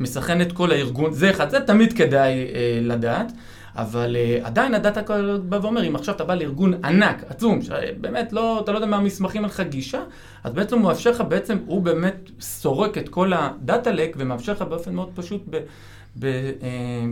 מסכן 0.00 0.40
את 0.40 0.52
כל 0.52 0.72
הארגון, 0.72 1.12
זה 1.12 1.30
אחד, 1.30 1.50
זה 1.50 1.60
תמיד 1.60 1.92
כדאי 1.92 2.32
אה, 2.32 2.78
לדעת. 2.82 3.32
אבל 3.78 4.16
uh, 4.16 4.46
עדיין 4.46 4.74
הדאטה 4.74 5.00
בא 5.48 5.58
ואומר, 5.62 5.88
אם 5.88 5.96
עכשיו 5.96 6.14
אתה 6.14 6.24
בא 6.24 6.34
לארגון 6.34 6.84
ענק, 6.84 7.24
עצום, 7.28 7.62
שבאמת 7.62 8.32
לא, 8.32 8.60
אתה 8.60 8.72
לא 8.72 8.76
יודע 8.76 8.86
מה 8.86 8.96
המסמכים 8.96 9.44
על 9.44 9.50
לך 9.50 9.60
גישה, 9.60 10.02
אז 10.44 10.52
בעצם 10.52 10.76
הוא 10.78 10.84
מאפשר 10.84 11.10
לך, 11.10 11.20
בעצם 11.28 11.58
הוא 11.66 11.82
באמת 11.82 12.30
סורק 12.40 12.98
את 12.98 13.08
כל 13.08 13.32
הדאטה 13.32 13.92
לק 13.92 14.16
ומאפשר 14.18 14.52
לך 14.52 14.62
באופן 14.62 14.94
מאוד 14.94 15.10
פשוט 15.14 15.42
ב, 15.50 15.58
ב, 16.18 16.26
uh, 16.60 16.64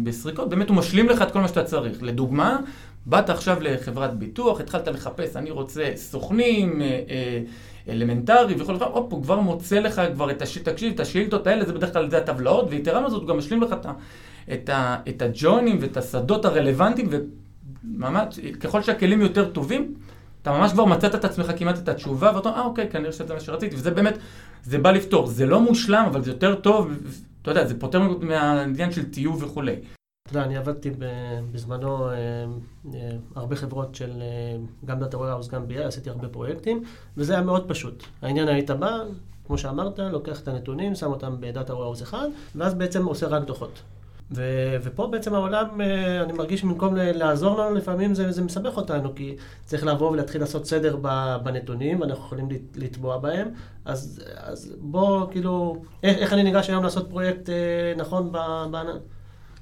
בסריקות, 0.02 0.49
באמת 0.49 0.68
הוא 0.68 0.76
משלים 0.76 1.08
לך 1.08 1.23
את 1.23 1.30
כל 1.30 1.38
מה 1.38 1.49
שאתה 1.49 1.64
צריך. 1.64 2.02
לדוגמה, 2.02 2.58
באת 3.06 3.30
עכשיו 3.30 3.56
לחברת 3.61 4.18
ביטוח, 4.18 4.61
התחלת 4.61 4.88
לחפש, 4.88 5.37
אני 5.37 5.50
רוצה 5.50 5.90
סוכנים, 5.96 6.80
uh, 6.80 7.90
אלמנטרי 7.90 8.54
וכל 8.58 8.76
דבר, 8.76 8.87
הופ, 8.87 9.12
הוא 9.12 9.23
כבר 9.23 9.40
מוצא 9.40 9.78
לך 9.78 10.02
כבר 10.14 10.30
את 10.30 11.00
השאילתות, 11.00 11.46
האלה, 11.46 11.64
זה 11.64 11.73
בדרך 11.73 11.92
כלל 11.92 12.11
זה 12.11 12.18
הטבלאות, 12.18 12.66
ויתרה 12.70 13.06
מזאת, 13.06 13.20
הוא 13.20 13.28
גם 13.28 13.38
משלים 13.38 13.62
לך 13.62 13.73
את. 13.73 13.87
את, 14.52 14.68
ה, 14.68 14.96
את 15.08 15.22
הג'וינים 15.22 15.78
ואת 15.80 15.96
השדות 15.96 16.44
הרלוונטיים, 16.44 17.08
וממש, 17.10 18.40
ככל 18.40 18.82
שהכלים 18.82 19.20
יותר 19.20 19.50
טובים, 19.50 19.94
אתה 20.42 20.52
ממש 20.52 20.72
כבר 20.72 20.84
מצאת 20.84 21.14
את 21.14 21.24
עצמך 21.24 21.52
כמעט 21.56 21.78
את 21.78 21.88
התשובה, 21.88 22.32
ואתה 22.34 22.48
אומר, 22.48 22.60
אה, 22.60 22.64
אוקיי, 22.64 22.88
כנראה 22.90 23.12
שזה 23.12 23.34
מה 23.34 23.40
שרציתי, 23.40 23.76
וזה 23.76 23.90
באמת, 23.90 24.18
זה 24.64 24.78
בא 24.78 24.90
לפתור. 24.90 25.26
זה 25.26 25.46
לא 25.46 25.60
מושלם, 25.60 26.04
אבל 26.06 26.22
זה 26.22 26.30
יותר 26.30 26.54
טוב, 26.54 26.90
אתה 27.42 27.50
יודע, 27.50 27.66
זה 27.66 27.80
פותר 27.80 28.00
מהעניין 28.20 28.92
של 28.92 29.10
טיוב 29.10 29.42
וכולי. 29.42 29.76
אתה 30.26 30.36
יודע, 30.36 30.46
אני 30.46 30.56
עבדתי 30.56 30.90
בזמנו 31.52 32.10
אה, 32.10 32.14
אה, 32.14 33.10
הרבה 33.36 33.56
חברות 33.56 33.94
של 33.94 34.10
אה, 34.10 34.56
גם 34.84 35.00
data 35.00 35.16
warehouse, 35.16 35.48
גם 35.48 35.64
BI, 35.68 35.80
עשיתי 35.80 36.10
הרבה 36.10 36.28
פרויקטים, 36.28 36.82
וזה 37.16 37.32
היה 37.32 37.42
מאוד 37.42 37.68
פשוט. 37.68 38.04
העניין 38.22 38.48
היית 38.48 38.70
בא, 38.70 38.98
כמו 39.46 39.58
שאמרת, 39.58 39.98
לוקח 39.98 40.40
את 40.40 40.48
הנתונים, 40.48 40.94
שם 40.94 41.06
אותם 41.06 41.36
ב 41.40 41.47
data 41.47 41.75
warehouse 41.75 42.02
אחד, 42.02 42.28
ואז 42.54 42.74
בעצם 42.74 43.04
עושה 43.04 43.26
רק 43.26 43.44
דוחות. 43.44 43.82
ו- 44.30 44.76
ופה 44.83 45.06
בעצם 45.06 45.35
העולם, 45.35 45.80
אה, 45.80 46.23
אני 46.23 46.33
מרגיש 46.33 46.61
שבמקום 46.61 46.95
לעזור 46.97 47.59
לנו, 47.59 47.75
לפעמים 47.75 48.14
זה, 48.14 48.33
זה 48.33 48.42
מסבך 48.42 48.76
אותנו, 48.76 49.14
כי 49.14 49.37
צריך 49.64 49.87
לבוא 49.87 50.11
ולהתחיל 50.11 50.40
לעשות 50.40 50.66
סדר 50.66 50.97
בנתונים, 51.42 52.00
ואנחנו 52.00 52.25
יכולים 52.25 52.49
לטבוע 52.75 53.18
בהם. 53.18 53.49
אז, 53.85 54.23
אז 54.37 54.75
בוא, 54.78 55.30
כאילו, 55.30 55.83
איך, 56.02 56.18
איך 56.18 56.33
אני 56.33 56.42
ניגש 56.42 56.71
היום 56.71 56.85
לעשות 56.85 57.11
פרויקט 57.11 57.50
אה, 57.50 57.54
נכון 57.97 58.33
בענן? 58.71 58.99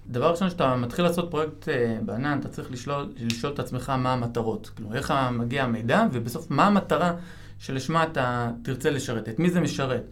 דבר 0.06 0.30
ראשון, 0.30 0.48
כשאתה 0.48 0.76
מתחיל 0.76 1.04
לעשות 1.04 1.30
פרויקט 1.30 1.68
אה, 1.68 1.98
בענן, 2.02 2.38
אתה 2.40 2.48
צריך 2.48 2.72
לשאול, 2.72 3.12
לשאול 3.16 3.52
את 3.52 3.58
עצמך 3.58 3.92
מה 3.98 4.12
המטרות. 4.12 4.70
כלומר, 4.76 4.96
איך 4.96 5.14
מגיע 5.32 5.64
המידע, 5.64 6.06
ובסוף, 6.12 6.50
מה 6.50 6.66
המטרה 6.66 7.12
שלשמה 7.58 8.02
אתה 8.02 8.50
תרצה 8.62 8.90
לשרת, 8.90 9.28
את 9.28 9.38
מי 9.38 9.50
זה 9.50 9.60
משרת. 9.60 10.02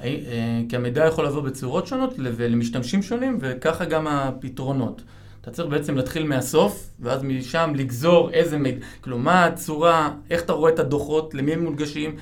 אה, 0.00 0.60
כי 0.68 0.76
המידע 0.76 1.06
יכול 1.06 1.26
לבוא 1.26 1.42
בצורות 1.42 1.86
שונות 1.86 2.14
ולמשתמשים 2.18 3.02
שונים, 3.02 3.38
וככה 3.40 3.84
גם 3.84 4.06
הפתרונות. 4.06 5.02
אתה 5.40 5.50
צריך 5.50 5.68
בעצם 5.68 5.96
להתחיל 5.96 6.26
מהסוף, 6.26 6.90
ואז 7.00 7.22
משם 7.22 7.72
לגזור 7.74 8.30
איזה 8.30 8.58
מידע, 8.58 8.86
כלומר, 9.00 9.24
מה 9.24 9.44
הצורה, 9.44 10.10
איך 10.30 10.42
אתה 10.42 10.52
רואה 10.52 10.72
את 10.72 10.78
הדוחות, 10.78 11.34
למי 11.34 11.52
הם 11.52 11.64
מונגשים, 11.64 12.16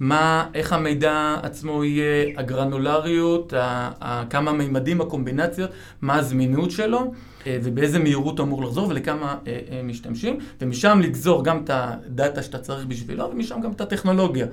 מה, 0.00 0.46
איך 0.54 0.72
המידע 0.72 1.36
עצמו 1.42 1.84
יהיה, 1.84 2.32
הגרנולריות, 2.36 3.52
ה, 3.52 3.90
ה, 4.00 4.24
כמה 4.30 4.52
מימדים, 4.52 5.00
הקומבינציות, 5.00 5.70
מה 6.02 6.16
הזמינות 6.16 6.70
שלו, 6.70 7.12
אה, 7.46 7.58
ובאיזה 7.62 7.98
מהירות 7.98 8.38
הוא 8.38 8.46
אמור 8.46 8.62
לחזור 8.62 8.88
ולכמה 8.88 9.36
אה, 9.46 9.80
משתמשים, 9.84 10.38
ומשם 10.60 11.00
לגזור 11.02 11.44
גם 11.44 11.64
את 11.64 11.70
הדאטה 11.72 12.42
שאתה 12.42 12.58
צריך 12.58 12.86
בשבילו, 12.86 13.30
ומשם 13.30 13.60
גם 13.60 13.72
את 13.72 13.80
הטכנולוגיה. 13.80 14.46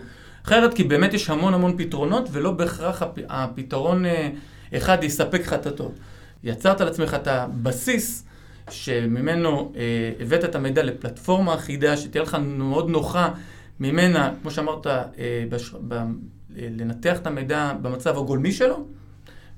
אחרת, 0.45 0.74
כי 0.74 0.83
באמת 0.83 1.13
יש 1.13 1.29
המון 1.29 1.53
המון 1.53 1.77
פתרונות, 1.77 2.29
ולא 2.31 2.51
בהכרח 2.51 3.01
הפ... 3.01 3.19
הפתרון 3.29 4.05
אה, 4.05 4.29
אחד 4.77 5.03
יספק 5.03 5.41
לך 5.41 5.53
את 5.53 5.65
הטוב. 5.65 5.95
יצרת 6.43 6.81
לעצמך 6.81 7.13
את 7.13 7.27
הבסיס 7.27 8.25
שממנו 8.69 9.74
אה, 9.75 10.12
הבאת 10.19 10.43
את 10.43 10.55
המידע 10.55 10.83
לפלטפורמה 10.83 11.55
אחידה, 11.55 11.98
שתהיה 11.98 12.24
לך 12.24 12.38
מאוד 12.41 12.89
נוחה 12.89 13.29
ממנה, 13.79 14.33
כמו 14.41 14.51
שאמרת, 14.51 14.88
אה, 14.88 15.03
בש... 15.50 15.74
ב... 15.88 15.93
אה, 15.93 16.03
לנתח 16.57 17.17
את 17.17 17.27
המידע 17.27 17.74
במצב 17.81 18.17
הגולמי 18.17 18.51
שלו, 18.51 18.86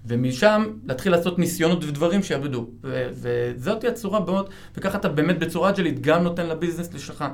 ומשם 0.05 0.65
להתחיל 0.85 1.11
לעשות 1.11 1.39
ניסיונות 1.39 1.83
ודברים 1.83 2.23
שיעבדו. 2.23 2.67
ו- 2.83 3.07
וזאת 3.13 3.83
הצורה 3.83 4.19
מאוד, 4.19 4.49
וככה 4.77 4.97
אתה 4.97 5.09
באמת 5.09 5.39
בצורה 5.39 5.69
אג'לית 5.69 6.01
גם 6.01 6.23
נותן 6.23 6.47
לביזנס 6.47 6.89
שלך 6.97 7.25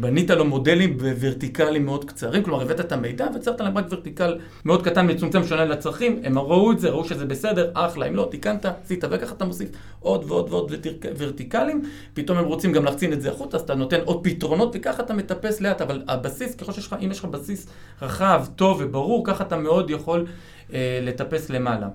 בנית 0.00 0.30
לו 0.30 0.44
מודלים 0.44 0.96
ורטיקליים 1.00 1.84
מאוד 1.84 2.04
קצרים, 2.04 2.42
כלומר 2.42 2.62
הבאת 2.62 2.80
את 2.80 2.92
המידע 2.92 3.26
ויצרת 3.34 3.60
להם 3.60 3.78
רק 3.78 3.84
ורטיקל 3.90 4.38
מאוד 4.64 4.84
קטן, 4.84 5.10
מצומצם, 5.10 5.44
שונה 5.44 5.64
לצרכים, 5.64 6.20
הם 6.24 6.38
ראו 6.38 6.72
את 6.72 6.80
זה, 6.80 6.88
ראו 6.88 7.04
שזה 7.04 7.26
בסדר, 7.26 7.70
אחלה, 7.74 8.06
אם 8.06 8.16
לא, 8.16 8.28
תיקנת, 8.30 8.66
עשית, 8.84 9.04
וככה 9.10 9.34
אתה 9.34 9.44
מוסיף 9.44 9.68
עוד 10.00 10.24
ועוד 10.28 10.52
ועוד 10.52 10.72
ורטיקלים, 11.18 11.82
פתאום 12.14 12.38
הם 12.38 12.44
רוצים 12.44 12.72
גם 12.72 12.84
להחצין 12.84 13.12
את 13.12 13.22
זה 13.22 13.30
החוצה, 13.30 13.56
אז 13.56 13.62
אתה 13.62 13.74
נותן 13.74 14.00
עוד 14.04 14.20
פתרונות, 14.22 14.72
וככה 14.74 15.02
אתה 15.02 15.14
מטפס 15.14 15.60
לאט, 15.60 15.80
אבל 15.80 16.02
הבסיס, 16.08 16.54
ככל 16.54 16.72
שיש 16.72 16.86
לך, 16.86 16.96
אם 17.04 17.10
יש 17.10 17.18
לך 17.18 17.24
בסיס 17.24 17.66
רחב, 18.02 18.46
טוב 18.56 18.80
וברור, 18.80 19.24
ככה 19.26 19.44
אתה 19.44 19.56
מאוד 19.56 19.90
יכול 19.90 20.26
אה, 20.72 20.98
לטפס 21.02 21.50
למעלה. 21.50 21.88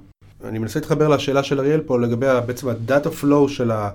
אני 0.43 0.59
מנסה 0.59 0.79
להתחבר 0.79 1.07
לשאלה 1.07 1.43
של 1.43 1.59
אריאל 1.59 1.81
פה 1.81 1.99
לגבי 1.99 2.25
בעצם 2.45 2.69
ה 2.69 2.78
data 2.78 3.11
flow 3.11 3.49
של 3.49 3.71
ה... 3.71 3.89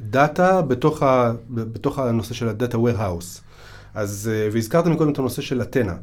data 0.00 0.62
בתוך, 0.62 1.02
ה, 1.02 1.32
בתוך 1.50 1.98
הנושא 1.98 2.34
של 2.34 2.48
ה 2.48 2.54
data 2.54 2.78
warehouse. 2.78 3.40
אז, 3.94 4.30
אה, 4.32 4.48
והזכרת 4.52 4.86
מקודם 4.86 5.12
את 5.12 5.18
הנושא 5.18 5.42
של 5.42 5.62
אתנה. 5.62 5.94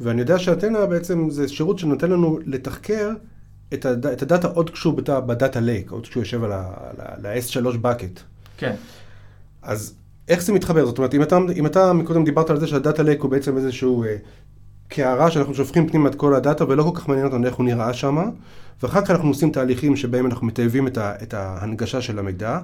ואני 0.00 0.20
יודע 0.20 0.38
שאתנה 0.38 0.86
בעצם 0.86 1.30
זה 1.30 1.48
שירות 1.48 1.78
שנותן 1.78 2.10
לנו 2.10 2.38
לתחקר 2.44 3.10
את, 3.74 3.86
הד, 3.86 4.06
את 4.06 4.22
ה 4.22 4.27
data 4.27 4.48
עוד 4.48 4.70
כשהוא 4.70 4.94
ב 5.26 5.33
data 5.33 5.60
lake, 5.60 5.90
עוד 5.90 6.06
כשהוא 6.06 6.20
יושב 6.20 6.44
על 6.44 6.52
ה-S3 6.52 7.76
bucket. 7.82 8.20
כן. 8.56 8.74
אז 9.62 9.94
איך 10.28 10.42
זה 10.42 10.52
מתחבר? 10.52 10.86
זאת 10.86 10.98
אומרת, 10.98 11.14
אם 11.14 11.22
אתה, 11.22 11.38
אם 11.56 11.66
אתה 11.66 11.92
מקודם 11.92 12.24
דיברת 12.24 12.50
על 12.50 12.60
זה 12.60 12.66
שה 12.66 12.81
data 12.81 13.02
lake 13.02 13.20
הוא 13.20 13.30
בעצם 13.30 13.56
איזשהו 13.56 14.04
אה, 14.04 14.16
קערה 14.88 15.30
שאנחנו 15.30 15.54
שופכים 15.54 15.88
פנימה 15.88 16.08
את 16.08 16.14
כל 16.14 16.34
ה 16.34 16.40
data 16.40 16.64
ולא 16.68 16.82
כל 16.82 17.00
כך 17.00 17.08
מעניין 17.08 17.26
אותנו 17.26 17.46
איך 17.46 17.54
הוא 17.54 17.66
נראה 17.66 17.92
שם, 17.92 18.18
ואחר 18.82 19.04
כך 19.04 19.10
אנחנו 19.10 19.28
עושים 19.28 19.50
תהליכים 19.52 19.96
שבהם 19.96 20.26
אנחנו 20.26 20.46
מטייבים 20.46 20.86
את, 20.86 20.98
ה, 20.98 21.14
את 21.22 21.34
ההנגשה 21.34 22.00
של 22.00 22.18
המידע. 22.18 22.58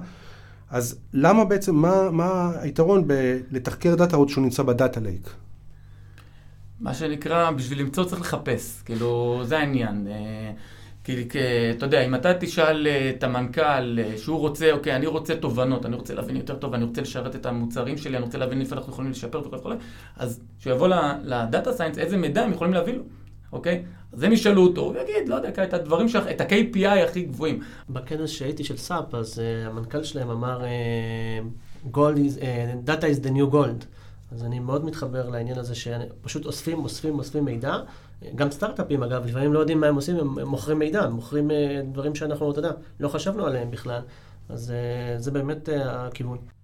אז 0.69 0.99
למה 1.13 1.45
בעצם, 1.45 1.75
מה, 1.75 2.11
מה 2.11 2.51
היתרון 2.61 3.07
בלתחקר 3.07 3.95
data 3.95 4.15
עוד 4.15 4.29
שהוא 4.29 4.43
נמצא 4.43 4.63
ב 4.63 4.70
data 4.70 4.99
lake? 4.99 5.29
מה 6.79 6.93
שנקרא, 6.93 7.51
בשביל 7.51 7.79
למצוא 7.79 8.03
צריך 8.03 8.21
לחפש, 8.21 8.81
כאילו, 8.85 9.41
זה 9.43 9.57
העניין. 9.57 10.07
אה, 10.07 10.51
כי, 11.03 11.39
אתה 11.77 11.85
יודע, 11.85 12.05
אם 12.05 12.15
אתה 12.15 12.33
תשאל 12.33 12.87
אה, 12.87 13.09
את 13.09 13.23
המנכ"ל 13.23 13.99
אה, 13.99 14.17
שהוא 14.17 14.39
רוצה, 14.39 14.71
אוקיי, 14.71 14.95
אני 14.95 15.05
רוצה 15.05 15.35
תובנות, 15.35 15.85
אני 15.85 15.95
רוצה 15.95 16.13
להבין 16.13 16.35
יותר 16.35 16.55
טוב, 16.55 16.73
אני 16.73 16.83
רוצה 16.83 17.01
לשרת 17.01 17.35
את 17.35 17.45
המוצרים 17.45 17.97
שלי, 17.97 18.17
אני 18.17 18.25
רוצה 18.25 18.37
להבין 18.37 18.61
איפה 18.61 18.75
אנחנו 18.75 18.93
יכולים 18.93 19.11
לשפר 19.11 19.39
וכו' 19.39 19.51
וכו', 19.51 19.71
אז 20.17 20.39
כשהוא 20.59 20.73
יבוא 20.73 20.87
ל 21.23 21.33
data 21.33 21.73
science, 21.73 21.97
איזה 21.97 22.17
מידע 22.17 22.43
הם 22.43 22.51
יכולים 22.51 22.73
להביא 22.73 22.93
לו. 22.93 23.03
אוקיי? 23.53 23.83
אז 24.13 24.23
הם 24.23 24.33
ישאלו 24.33 24.63
אותו, 24.63 24.81
הוא 24.81 24.95
יגיד, 25.01 25.29
לא 25.29 25.35
יודע, 25.35 25.63
את 25.63 25.73
הדברים 25.73 26.09
שלך, 26.09 26.27
את 26.31 26.41
ה-KPI 26.41 26.87
הכי 26.87 27.21
גבוהים. 27.21 27.59
בכנס 27.89 28.29
שהייתי 28.29 28.63
של 28.63 28.77
סאפ, 28.77 29.15
אז 29.15 29.39
uh, 29.39 29.67
המנכ"ל 29.67 30.03
שלהם 30.03 30.29
אמר, 30.29 30.61
uh, 30.61 31.87
gold 31.95 32.17
is, 32.17 32.39
uh, 32.39 32.89
data 32.89 33.03
is 33.03 33.25
the 33.25 33.29
new 33.29 33.53
gold. 33.53 33.85
אז 34.31 34.43
אני 34.43 34.59
מאוד 34.59 34.85
מתחבר 34.85 35.29
לעניין 35.29 35.59
הזה 35.59 35.75
שפשוט 35.75 36.45
אוספים, 36.45 36.77
אוספים, 36.77 37.19
אוספים 37.19 37.45
מידע. 37.45 37.77
גם 38.35 38.51
סטארט-אפים, 38.51 39.03
אגב, 39.03 39.25
לפעמים 39.25 39.53
לא 39.53 39.59
יודעים 39.59 39.79
מה 39.79 39.87
הם 39.87 39.95
עושים, 39.95 40.17
הם, 40.17 40.39
מוכרים 40.39 40.79
מידע, 40.79 41.03
הם 41.03 41.11
מוכרים 41.11 41.49
uh, 41.49 41.53
דברים 41.91 42.15
שאנחנו, 42.15 42.51
אתה 42.51 42.59
יודע, 42.59 42.71
לא 42.99 43.07
חשבנו 43.07 43.45
עליהם 43.45 43.71
בכלל. 43.71 44.01
אז 44.49 44.73
uh, 44.73 45.21
זה 45.21 45.31
באמת 45.31 45.69
uh, 45.69 45.71
הכיוון. 45.75 46.56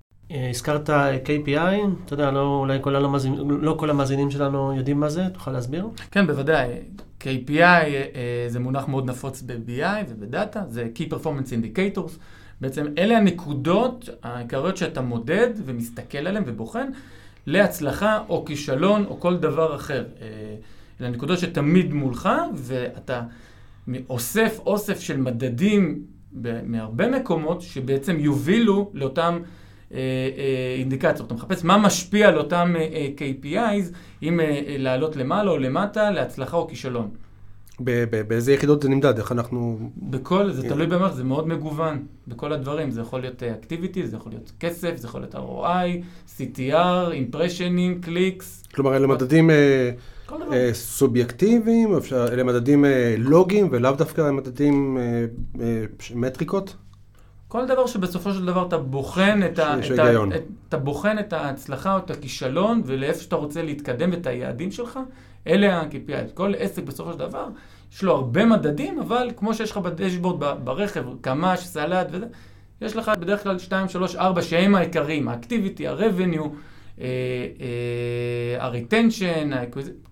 הזכרת 0.50 0.90
KPI, 1.26 1.58
אתה 2.06 2.14
יודע, 2.14 2.32
לא, 2.32 2.58
אולי 2.60 2.78
כל, 2.82 2.96
המאזינים, 2.96 3.62
לא 3.62 3.76
כל 3.80 3.90
המאזינים 3.90 4.32
שלנו 4.32 4.74
יודעים 4.74 5.00
מה 5.00 5.10
זה, 5.10 5.30
תוכל 5.34 5.52
להסביר? 5.52 5.88
כן, 6.12 6.28
בוודאי. 6.28 6.68
KPI 7.22 7.60
אה, 7.60 8.46
זה 8.48 8.60
מונח 8.60 8.88
מאוד 8.88 9.10
נפוץ 9.10 9.42
ב-BI 9.46 10.04
ובדאטה, 10.10 10.64
זה 10.70 10.88
Key 10.96 11.14
Performance 11.14 11.50
Indicators. 11.50 12.12
בעצם 12.62 12.86
אלה 12.98 13.18
הנקודות 13.18 14.10
העיקריות 14.24 14.78
שאתה 14.78 15.02
מודד 15.02 15.50
ומסתכל 15.66 16.18
עליהן 16.18 16.44
ובוחן 16.48 16.88
להצלחה 17.48 18.20
או 18.30 18.46
כישלון 18.46 19.06
או 19.06 19.20
כל 19.20 19.38
דבר 19.38 19.76
אחר. 19.76 20.06
אלה 21.02 21.10
נקודות 21.10 21.40
שתמיד 21.40 21.94
מולך, 21.94 22.30
ואתה 22.54 23.22
אוסף 24.10 24.60
אוסף 24.66 25.00
של 25.00 25.18
מדדים 25.18 26.04
מהרבה 26.64 27.20
מקומות 27.20 27.62
שבעצם 27.62 28.20
יובילו 28.20 28.92
לאותם 28.94 29.34
אה, 29.34 29.40
אה, 29.40 29.63
אינדיקציות. 30.78 31.28
אתה 31.28 31.34
מחפש 31.34 31.64
מה 31.64 31.78
משפיע 31.78 32.28
על 32.28 32.38
אותם 32.38 32.74
אה, 32.78 33.10
KPIs, 33.18 33.96
אם 34.24 34.40
לעלות 34.78 35.16
למעלה 35.16 35.52
או 35.52 35.58
למטה, 35.58 36.12
להצלחה 36.12 36.58
או 36.58 36.68
כישלון. 36.68 37.10
באיזה 38.28 38.54
יחידות 38.54 38.82
זה 38.82 38.90
נמדד? 38.90 39.18
איך 39.18 39.32
אנחנו... 39.32 39.90
בכל, 39.98 40.52
זה 40.52 40.70
תלוי 40.70 40.88
במערכת, 40.88 41.16
זה 41.16 41.24
מאוד 41.24 41.48
מגוון. 41.48 42.06
בכל 42.28 42.54
הדברים, 42.54 42.92
זה 42.92 43.02
יכול 43.02 43.22
להיות 43.22 43.44
אקטיביטי, 43.44 44.08
זה 44.08 44.18
יכול 44.18 44.32
להיות 44.32 44.52
כסף, 44.60 44.96
זה 44.96 45.08
יכול 45.08 45.22
להיות 45.22 45.36
ROI, 45.36 46.04
CTR, 46.38 47.12
אימפרשנים, 47.12 48.02
קליקס. 48.02 48.64
כלומר, 48.76 48.96
אלה 48.96 49.08
מדדים 49.08 49.50
סובייקטיביים, 50.74 51.90
אלה 52.14 52.44
מדדים 52.44 52.86
לוגיים, 53.18 53.68
ולאו 53.72 53.96
דווקא 53.96 54.32
מדדים 54.32 54.98
מטריקות? 56.16 56.76
כל 57.54 57.66
דבר 57.66 57.88
שבסופו 57.88 58.34
של 58.34 58.46
דבר 58.46 58.68
אתה 58.68 58.78
בוחן 58.78 59.40
את, 59.46 59.60
ה, 59.60 59.76
את, 59.94 60.00
ה, 60.00 60.36
את, 60.36 60.44
אתה 60.70 60.78
בוחן 60.78 61.20
את 61.20 61.34
ההצלחה 61.34 61.94
או 61.94 61.98
את 61.98 62.12
הכישלון 62.12 62.82
ולאיפה 62.86 63.20
שאתה 63.20 63.36
רוצה 63.36 63.62
להתקדם 63.62 64.12
ואת 64.12 64.28
היעדים 64.28 64.72
שלך, 64.72 65.00
אלה 65.48 65.78
ה-KPI. 65.78 66.32
כל 66.34 66.54
עסק 66.58 66.84
בסופו 66.84 67.14
של 67.14 67.20
דבר, 67.20 67.48
יש 67.94 68.04
לו 68.04 68.16
הרבה 68.16 68.46
מדדים, 68.46 69.00
אבל 69.00 69.32
כמו 69.38 69.54
שיש 69.54 69.72
לך 69.72 69.78
בדשבורד 69.78 70.40
ברכב, 70.64 71.04
קמ"ש, 71.22 71.60
סלט 71.60 72.08
וזה, 72.12 72.26
יש 72.82 72.96
לך 72.96 73.12
בדרך 73.20 73.44
כלל 73.44 73.60
2, 73.60 73.90
3, 73.90 74.16
4 74.16 74.42
שהם 74.42 74.76
העיקריים, 74.76 75.28
האקטיביטי, 75.28 75.88
ה-revenue, 75.88 76.48
ה-retention, 78.60 79.54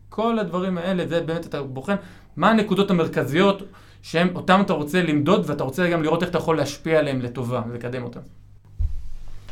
כל 0.09 0.39
הדברים 0.39 0.77
האלה, 0.77 1.07
זה 1.07 1.21
באמת 1.21 1.45
אתה 1.45 1.63
בוחן 1.63 1.95
מה 2.37 2.49
הנקודות 2.49 2.91
המרכזיות. 2.91 3.63
שהם, 4.01 4.27
אותם 4.35 4.61
אתה 4.65 4.73
רוצה 4.73 5.03
למדוד, 5.03 5.43
ואתה 5.49 5.63
רוצה 5.63 5.89
גם 5.89 6.03
לראות 6.03 6.21
איך 6.21 6.29
אתה 6.29 6.37
יכול 6.37 6.57
להשפיע 6.57 6.99
עליהם 6.99 7.21
לטובה 7.21 7.61
ולקדם 7.69 8.03
אותם. 8.03 8.19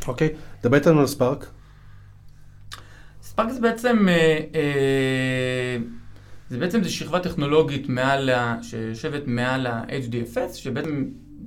אוקיי, 0.06 0.28
okay. 0.28 0.64
דבר 0.64 0.76
איתנו 0.76 1.00
על 1.00 1.06
ספארק. 1.06 1.46
ספארק 3.22 3.50
זה 3.50 3.60
בעצם, 3.60 4.08
אה, 4.08 4.38
אה, 4.54 5.76
זה 6.50 6.58
בעצם 6.58 6.82
זה 6.82 6.90
שכבה 6.90 7.20
טכנולוגית 7.20 7.88
מעל, 7.88 8.30
שיושבת 8.62 9.22
מעל 9.26 9.66
ה-HDFS, 9.66 10.54
שבעצם 10.54 11.04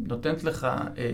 נותנת 0.07 0.43
לך 0.43 0.67
אה, 0.97 1.09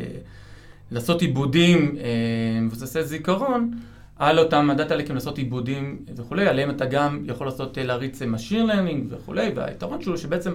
לעשות 0.92 1.22
עיבודים 1.22 1.96
אה, 1.98 2.62
מבוססי 2.62 3.04
זיכרון. 3.04 3.72
על 4.20 4.40
אותם 4.40 4.70
ה 4.70 4.75
data 4.75 4.96
lakeים 4.96 5.16
לעשות 5.16 5.38
עיבודים 5.38 6.00
וכולי, 6.16 6.48
עליהם 6.48 6.70
אתה 6.70 6.86
גם 6.86 7.24
יכול 7.26 7.48
לעשות, 7.48 7.78
אה, 7.78 7.84
להריץ 7.84 8.22
Machine 8.22 8.72
Learning 8.72 9.00
וכולי, 9.10 9.52
והיתרון 9.56 10.02
שלו 10.02 10.18
שבעצם 10.18 10.52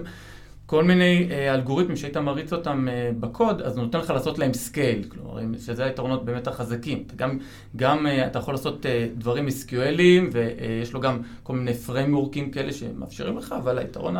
כל 0.65 0.83
מיני 0.83 1.27
אה, 1.31 1.53
אלגוריתמים 1.53 1.97
שהיית 1.97 2.17
מריץ 2.17 2.53
אותם 2.53 2.87
אה, 2.89 3.11
בקוד, 3.19 3.61
אז 3.61 3.77
נותן 3.77 3.99
לך 3.99 4.09
לעשות 4.09 4.39
להם 4.39 4.53
scale, 4.53 5.03
כלומר, 5.09 5.39
שזה 5.59 5.85
היתרונות 5.85 6.25
באמת 6.25 6.47
החזקים. 6.47 7.03
אתה 7.07 7.15
גם, 7.15 7.37
גם 7.75 8.07
אה, 8.07 8.27
אתה 8.27 8.39
יכול 8.39 8.53
לעשות 8.53 8.85
אה, 8.85 9.07
דברים 9.17 9.47
SQLיים, 9.47 10.31
ויש 10.31 10.93
לו 10.93 10.99
גם 10.99 11.21
כל 11.43 11.55
מיני 11.55 11.73
frameworkים 11.73 12.51
כאלה 12.51 12.73
שמאפשרים 12.73 13.37
לך, 13.37 13.55
אבל 13.57 13.77
היתרון 13.77 14.15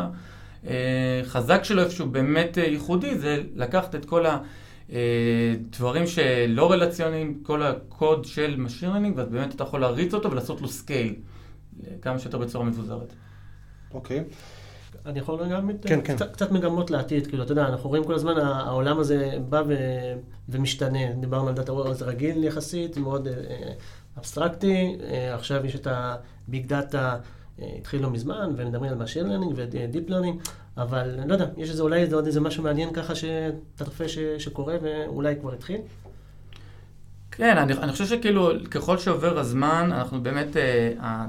החזק 0.64 1.64
שלו, 1.64 1.82
איפשהו 1.82 2.06
באמת 2.06 2.58
אה, 2.58 2.64
ייחודי, 2.64 3.18
זה 3.18 3.42
לקחת 3.54 3.94
את 3.94 4.04
כל 4.04 4.24
הדברים 4.26 6.02
אה, 6.02 6.06
שלא 6.06 6.72
רלציוניים, 6.72 7.40
כל 7.42 7.62
הקוד 7.62 8.24
של 8.24 8.66
Machine 8.66 8.84
Learning, 8.84 9.16
ואז 9.16 9.28
באמת 9.28 9.54
אתה 9.54 9.64
יכול 9.64 9.80
להריץ 9.80 10.14
אותו 10.14 10.30
ולעשות 10.30 10.60
לו 10.60 10.68
scale, 10.68 11.14
כמה 12.02 12.18
שיותר 12.18 12.38
בצורה 12.38 12.64
מבוזרת. 12.64 13.12
אוקיי. 13.94 14.18
Okay. 14.18 14.55
אני 15.06 15.18
יכול 15.18 15.48
גם 15.48 15.70
כן, 15.82 16.00
כן. 16.04 16.16
קצת, 16.16 16.32
קצת 16.32 16.50
מגמות 16.50 16.90
לעתיד, 16.90 17.26
כאילו, 17.26 17.42
אתה 17.42 17.52
יודע, 17.52 17.66
אנחנו 17.66 17.88
רואים 17.88 18.04
כל 18.04 18.14
הזמן, 18.14 18.36
העולם 18.38 18.98
הזה 18.98 19.32
בא 19.48 19.62
ו, 19.66 19.74
ומשתנה. 20.48 21.12
דיברנו 21.20 21.48
על 21.48 21.54
data 21.54 21.72
world 21.72 22.02
רגיל 22.02 22.44
יחסית, 22.44 22.96
מאוד 22.96 23.28
אה, 23.28 23.32
אבסטרקטי, 24.18 24.96
אה, 25.04 25.34
עכשיו 25.34 25.66
יש 25.66 25.74
את 25.74 25.86
ה 25.90 26.09
big 26.09 26.66
data, 26.66 27.16
אה, 27.62 27.66
התחיל 27.78 28.02
לא 28.02 28.10
מזמן, 28.10 28.54
ומדברים 28.56 28.92
על 28.92 29.02
Machine 29.02 29.26
Learning 29.26 29.52
ו 29.56 29.67
deep 29.67 30.10
learning, 30.10 30.40
אבל 30.76 31.16
אני 31.18 31.28
לא 31.28 31.34
יודע, 31.34 31.46
יש 31.56 31.70
איזה 31.70 31.82
אולי 31.82 32.12
עוד 32.12 32.26
איזה 32.26 32.40
משהו 32.40 32.62
מעניין 32.62 32.92
ככה 32.92 33.14
שאתה 33.14 33.84
צופה 33.84 34.04
שקורה 34.38 34.76
ואולי 34.82 35.36
כבר 35.40 35.52
התחיל? 35.52 35.80
כן, 37.30 37.58
אני, 37.58 37.72
אני 37.72 37.92
חושב 37.92 38.06
שכאילו, 38.06 38.50
ככל 38.70 38.98
שעובר 38.98 39.38
הזמן, 39.38 39.90
אנחנו 39.92 40.22
באמת, 40.22 40.56
אה, 40.56 41.26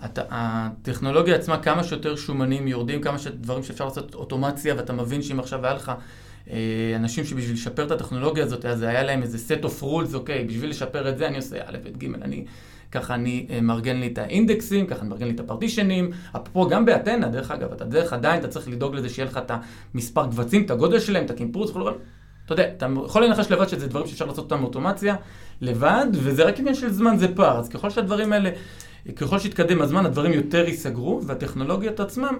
הת, 0.00 0.18
הטכנולוגיה 0.30 1.34
עצמה, 1.34 1.58
כמה 1.58 1.84
שיותר 1.84 2.16
שומנים 2.16 2.68
יורדים, 2.68 3.00
כמה 3.00 3.16
דברים 3.40 3.62
שאפשר 3.62 3.84
לעשות 3.84 4.14
אוטומציה, 4.14 4.74
ואתה 4.76 4.92
מבין 4.92 5.22
שאם 5.22 5.40
עכשיו 5.40 5.66
היה 5.66 5.74
לך 5.74 5.92
אה, 6.50 6.92
אנשים 6.96 7.24
שבשביל 7.24 7.54
לשפר 7.54 7.86
את 7.86 7.90
הטכנולוגיה 7.90 8.44
הזאת, 8.44 8.64
אז 8.64 8.82
היה 8.82 9.02
להם 9.02 9.22
איזה 9.22 9.54
set 9.54 9.64
of 9.64 9.82
rules, 9.82 10.14
אוקיי, 10.14 10.44
בשביל 10.44 10.70
לשפר 10.70 11.08
את 11.08 11.18
זה 11.18 11.26
אני 11.26 11.36
עושה 11.36 11.56
א', 11.66 11.76
ב', 11.84 11.98
ג', 11.98 12.14
אני... 12.22 12.44
ככה 12.92 13.14
אני 13.14 13.46
אה, 13.50 13.60
מארגן 13.60 13.96
לי 13.96 14.06
את 14.06 14.18
האינדקסים, 14.18 14.86
ככה 14.86 15.00
אני 15.00 15.08
מארגן 15.08 15.26
לי 15.26 15.32
את 15.32 15.40
הפרטישנים. 15.40 16.10
אפרופו, 16.36 16.68
גם 16.68 16.84
באתנה, 16.84 17.28
דרך 17.28 17.50
אגב, 17.50 17.72
אתה 17.72 17.84
דרך 17.84 18.12
עדיין, 18.12 18.40
אתה 18.40 18.48
צריך 18.48 18.68
לדאוג 18.68 18.94
לזה 18.94 19.08
שיהיה 19.08 19.28
לך 19.28 19.36
את 19.36 19.50
המספר 19.94 20.26
קבצים, 20.26 20.64
את 20.64 20.70
הגודל 20.70 21.00
שלהם, 21.00 21.24
את 21.24 21.30
הקימפרוס 21.30 21.70
וכו'. 21.70 21.90
אתה 22.44 22.52
יודע, 22.52 22.68
אתה 22.76 22.86
יכול 23.04 23.24
לנחש 23.24 23.50
לבד 23.50 23.68
שזה 23.68 23.86
דברים 23.88 24.06
שאפשר 24.06 24.24
לעשות 24.24 24.44
אותם 24.44 24.60
באוטומציה 24.60 25.16
לבד, 25.60 26.06
וזה 26.12 26.44
רק 26.44 26.58
עניין 26.58 26.74
של 26.74 26.92
זמן, 26.92 27.16
זה 27.16 27.34
פער. 27.34 27.58
אז 27.58 27.68
ככל 27.68 27.90
שהדברים 27.90 28.32
האלה, 28.32 28.50
ככל 29.16 29.38
שיתקדם 29.38 29.82
הזמן, 29.82 30.06
הדברים 30.06 30.32
יותר 30.32 30.64
ייסגרו, 30.68 31.20
והטכנולוגיות 31.26 32.00
עצמם 32.00 32.36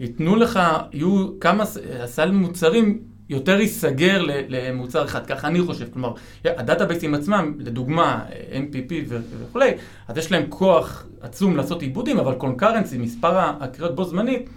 ייתנו 0.00 0.36
לך, 0.36 0.60
יהיו 0.92 1.40
כמה, 1.40 1.64
הסל 2.00 2.30
מוצרים 2.30 2.98
יותר 3.28 3.60
ייסגר 3.60 4.22
למוצר 4.48 5.04
אחד, 5.04 5.26
ככה 5.26 5.48
אני 5.48 5.62
חושב. 5.62 5.86
כלומר, 5.92 6.12
הדאטאבייסים 6.44 7.14
עצמם, 7.14 7.54
לדוגמה, 7.58 8.24
MPP 8.52 8.92
וכולי, 9.10 9.70
אז 10.08 10.16
יש 10.16 10.32
להם 10.32 10.44
כוח 10.48 11.06
עצום 11.20 11.56
לעשות 11.56 11.82
עיבודים, 11.82 12.18
אבל 12.18 12.34
קונקרנסי, 12.34 12.98
מספר 12.98 13.38
הקריאות 13.38 13.94
בו 13.94 14.04
זמנית, 14.04 14.48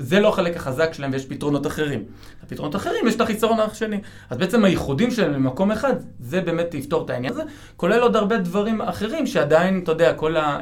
זה 0.00 0.20
לא 0.20 0.28
החלק 0.28 0.56
החזק 0.56 0.92
שלהם 0.92 1.10
ויש 1.12 1.26
פתרונות 1.26 1.66
אחרים. 1.66 2.04
הפתרונות 2.42 2.74
האחרים 2.74 3.06
יש 3.06 3.16
את 3.16 3.20
החיסרון 3.20 3.60
השני. 3.60 4.00
אז 4.30 4.38
בעצם 4.38 4.64
הייחודים 4.64 5.10
שלהם 5.10 5.32
למקום 5.32 5.70
אחד, 5.70 5.94
זה 6.20 6.40
באמת 6.40 6.74
יפתור 6.74 7.04
את 7.04 7.10
העניין 7.10 7.32
הזה, 7.32 7.42
כולל 7.76 8.00
עוד 8.00 8.16
הרבה 8.16 8.38
דברים 8.38 8.82
אחרים 8.82 9.26
שעדיין, 9.26 9.80
אתה 9.82 9.92
יודע, 9.92 10.14
כל 10.14 10.36
ה... 10.36 10.60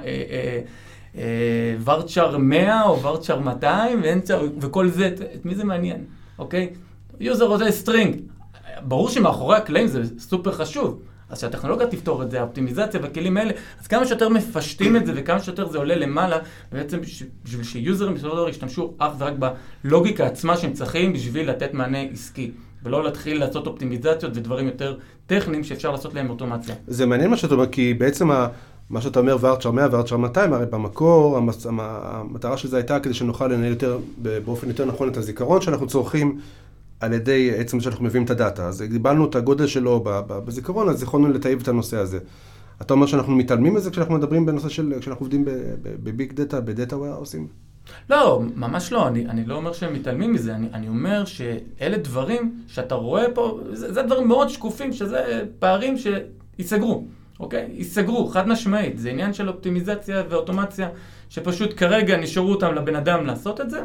varchar 1.85 2.39
100 2.39 2.83
או 2.83 3.03
varchar 3.03 3.39
200 3.39 4.03
וכל 4.61 4.89
זה, 4.89 5.15
את 5.35 5.45
מי 5.45 5.55
זה 5.55 5.65
מעניין, 5.65 6.05
אוקיי? 6.39 6.71
user 7.21 7.47
רוצה 7.47 7.71
string. 7.71 8.21
ברור 8.83 9.09
שמאחורי 9.09 9.57
הקלעים 9.57 9.87
זה 9.87 10.03
סופר 10.19 10.53
חשוב, 10.53 11.03
אז 11.31 11.41
שהטכנולוגיה 11.41 11.87
תפתור 11.87 12.23
את 12.23 12.31
זה, 12.31 12.41
האופטימיזציה 12.41 13.01
והכלים 13.03 13.37
האלה, 13.37 13.53
אז 13.81 13.87
כמה 13.87 14.07
שיותר 14.07 14.29
מפשטים 14.29 14.97
את 14.97 15.07
זה 15.07 15.13
וכמה 15.17 15.41
שיותר 15.41 15.69
זה 15.69 15.79
עולה 15.79 15.97
למעלה, 15.97 16.39
בעצם 16.73 17.01
בשביל 17.45 17.65
ש 17.65 17.77
userים 17.77 18.15
בסופו 18.15 18.31
של 18.31 18.37
דבר 18.37 18.49
ישתמשו 18.49 18.95
אך 18.99 19.13
ורק 19.19 19.35
בלוגיקה 19.85 20.27
עצמה 20.27 20.57
שהם 20.57 20.73
צריכים 20.73 21.13
בשביל 21.13 21.51
לתת 21.51 21.75
מענה 21.75 22.03
עסקי. 22.03 22.51
ולא 22.83 23.05
להתחיל 23.05 23.41
לעשות 23.41 23.67
אופטימיזציות 23.67 24.37
ודברים 24.37 24.67
יותר 24.67 24.97
טכניים 25.27 25.65
שאפשר 25.65 25.91
לעשות 25.91 26.15
להם 26.15 26.31
אוטומציה. 26.31 26.75
זה 26.87 27.07
מעניין 27.07 27.31
מה 27.31 27.37
שאתה 27.37 27.55
אומר, 27.55 27.67
כי 27.67 27.95
בעצם 27.95 28.31
ה... 28.31 28.49
מה 28.91 29.01
שאתה 29.01 29.21
אומר, 29.21 29.37
varchar 29.41 29.71
100 29.71 29.89
varchar 29.91 30.17
200, 30.17 30.53
הרי 30.53 30.67
במקור 30.67 31.39
המטרה 31.69 32.57
של 32.57 32.69
זה 32.69 32.77
הייתה 32.77 33.01
כדי 33.01 33.15
שנוכל 33.15 33.47
לנהל 33.47 33.71
יותר, 33.71 33.99
באופן 34.45 34.69
יותר 34.69 34.85
נכון 34.85 35.09
את 35.09 35.17
הזיכרון 35.17 35.61
שאנחנו 35.61 35.87
צורכים 35.87 36.39
על 37.01 37.13
ידי 37.13 37.51
עצם 37.57 37.81
שאנחנו 37.81 38.05
מביאים 38.05 38.25
את 38.25 38.31
ה 38.31 38.37
data. 38.37 38.67
אז 38.67 38.85
קיבלנו 38.93 39.25
את 39.25 39.35
הגודל 39.35 39.67
שלו 39.67 40.05
בזיכרון, 40.27 40.89
אז 40.89 41.03
יכולנו 41.03 41.29
לטייב 41.29 41.61
את 41.63 41.69
הנושא 41.69 41.97
הזה. 41.97 42.19
אתה 42.83 42.95
אומר 42.95 43.07
שאנחנו 43.07 43.37
מתעלמים 43.37 43.75
מזה 43.75 43.91
כשאנחנו 43.91 44.15
מדברים 44.15 44.47
בנושא 44.47 44.69
של, 44.69 44.95
כשאנחנו 45.01 45.25
עובדים 45.25 45.45
ב 45.83 45.95
big 45.95 46.33
data, 46.33 46.61
ב 46.61 46.68
data 46.68 46.97
warehouseים? 46.97 47.49
לא, 48.11 48.43
ממש 48.55 48.93
לא, 48.93 49.09
אני, 49.09 49.27
אני 49.27 49.47
לא 49.47 49.55
אומר 49.55 49.73
שהם 49.73 49.95
מתעלמים 49.95 50.33
מזה, 50.33 50.55
אני, 50.55 50.69
אני 50.73 50.89
אומר 50.89 51.25
שאלה 51.25 51.97
דברים 51.97 52.63
שאתה 52.67 52.95
רואה 52.95 53.25
פה, 53.35 53.61
זה, 53.73 53.93
זה 53.93 54.03
דברים 54.03 54.29
מאוד 54.29 54.49
שקופים, 54.49 54.93
שזה 54.93 55.45
פערים 55.59 55.95
שייסגרו, 55.99 57.05
אוקיי? 57.41 57.69
ייסגרו, 57.75 58.27
חד 58.27 58.49
משמעית, 58.49 58.99
זה 58.99 59.11
עניין 59.11 59.33
של 59.33 59.49
אופטימיזציה 59.49 60.23
ואוטומציה, 60.29 60.89
שפשוט 61.29 61.71
כרגע 61.77 62.17
נשארו 62.17 62.51
אותם 62.51 62.75
לבן 62.75 62.97
אדם 62.97 63.27
לעשות 63.27 63.61
את 63.61 63.71
זה. 63.71 63.83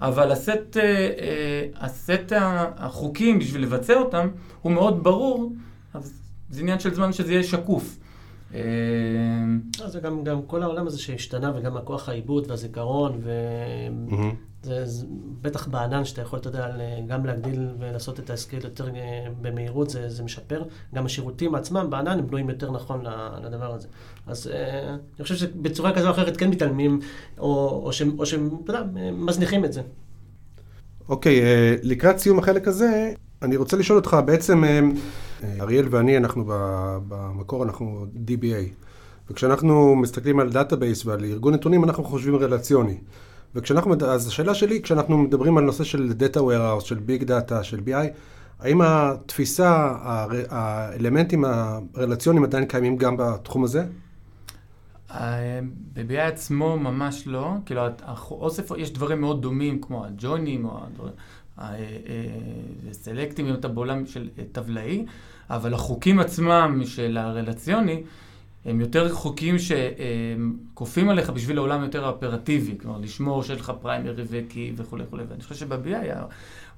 אבל 0.00 0.32
הסט, 0.32 0.76
אה, 0.76 0.82
אה, 0.82 1.66
הסט 1.76 2.32
חוקים 2.76 3.38
בשביל 3.38 3.62
לבצע 3.62 3.94
אותם 3.94 4.28
הוא 4.62 4.72
מאוד 4.72 5.04
ברור, 5.04 5.52
אז 5.94 6.12
זה 6.50 6.60
עניין 6.60 6.80
של 6.80 6.94
זמן 6.94 7.12
שזה 7.12 7.32
יהיה 7.32 7.44
שקוף. 7.44 7.98
זה 9.86 10.00
גם, 10.02 10.24
גם 10.24 10.42
כל 10.46 10.62
העולם 10.62 10.86
הזה 10.86 10.98
שהשתנה, 10.98 11.52
וגם 11.56 11.76
הכוח 11.76 12.08
העיבוד 12.08 12.50
והזיכרון, 12.50 13.20
ו... 13.22 13.30
זה, 14.64 14.86
זה 14.86 15.06
בטח 15.42 15.66
בענן 15.68 16.04
שאתה 16.04 16.22
יכול, 16.22 16.38
אתה 16.38 16.48
יודע, 16.48 16.70
גם 17.06 17.26
להגדיל 17.26 17.68
ולעשות 17.78 18.20
את 18.20 18.30
ה 18.30 18.36
scale 18.36 18.64
יותר 18.64 18.88
אה, 18.88 19.26
במהירות, 19.42 19.90
זה, 19.90 20.08
זה 20.08 20.22
משפר. 20.22 20.62
גם 20.94 21.06
השירותים 21.06 21.54
עצמם 21.54 21.86
בענן 21.90 22.18
הם 22.18 22.26
בנויים 22.26 22.48
יותר 22.48 22.70
נכון 22.70 23.04
לדבר 23.44 23.74
הזה. 23.74 23.88
אז 24.26 24.46
אה, 24.46 24.88
אני 24.88 25.22
חושב 25.22 25.34
שבצורה 25.34 25.94
כזו 25.94 26.06
או 26.06 26.12
אחרת 26.12 26.36
כן 26.36 26.50
מתעלמים, 26.50 27.00
או, 27.38 27.82
או 28.18 28.26
שהם, 28.26 28.48
אתה 28.64 28.72
יודע, 28.72 28.82
מזניחים 29.12 29.64
את 29.64 29.72
זה. 29.72 29.82
אוקיי, 31.08 31.42
אה, 31.42 31.76
לקראת 31.82 32.18
סיום 32.18 32.38
החלק 32.38 32.68
הזה, 32.68 33.12
אני 33.42 33.56
רוצה 33.56 33.76
לשאול 33.76 33.98
אותך, 33.98 34.16
בעצם 34.26 34.64
אריאל 35.60 35.86
ואני, 35.90 36.16
אנחנו 36.16 36.44
במקור, 37.08 37.64
אנחנו 37.64 38.06
DBA. 38.26 38.84
וכשאנחנו 39.30 39.96
מסתכלים 39.96 40.40
על 40.40 40.50
database 40.50 41.06
ועל 41.06 41.24
ארגון 41.24 41.54
נתונים, 41.54 41.84
אנחנו 41.84 42.04
חושבים 42.04 42.36
רלציוני. 42.36 42.96
וכשאנחנו, 43.54 43.94
אז 44.06 44.28
השאלה 44.28 44.54
שלי, 44.54 44.82
כשאנחנו 44.82 45.18
מדברים 45.18 45.58
על 45.58 45.64
נושא 45.64 45.84
של 45.84 46.12
Data 46.18 46.36
Warehouse, 46.38 46.84
של 46.84 46.98
Big 46.98 47.22
Data, 47.22 47.62
של 47.62 47.80
BI, 47.86 48.08
האם 48.60 48.80
התפיסה, 48.80 49.92
האלמנטים 50.50 51.44
הרלציוניים 51.44 52.44
עדיין 52.44 52.66
קיימים 52.66 52.96
גם 52.96 53.16
בתחום 53.16 53.64
הזה? 53.64 53.84
אה, 55.10 55.60
ב-BI 55.92 56.20
עצמו 56.20 56.76
ממש 56.76 57.26
לא, 57.26 57.50
כאילו 57.66 57.82
האוסף, 58.02 58.70
יש 58.76 58.92
דברים 58.92 59.20
מאוד 59.20 59.42
דומים 59.42 59.80
כמו 59.80 60.04
הג'וינים 60.04 60.64
או 60.64 60.78
הסלקטים, 62.90 63.46
אה, 63.46 63.50
אם 63.50 63.56
אתה 63.56 63.68
בעולם 63.68 64.06
של 64.06 64.28
טבלאי, 64.52 65.06
אבל 65.50 65.74
החוקים 65.74 66.18
עצמם 66.18 66.82
של 66.84 67.16
הרלציוני, 67.16 68.02
הם 68.64 68.80
יותר 68.80 69.12
חוקים 69.12 69.56
שכופים 69.58 71.08
עליך 71.08 71.30
בשביל 71.30 71.58
העולם 71.58 71.82
יותר 71.82 72.08
אופרטיבי, 72.08 72.74
כלומר 72.80 72.98
לשמור 72.98 73.42
שיש 73.42 73.60
לך 73.60 73.72
פריימרי 73.80 74.22
וקי 74.30 74.72
וכולי 74.76 75.04
וכולי, 75.04 75.22
ואני 75.28 75.42
חושב 75.42 75.54
שב-BI, 75.54 76.14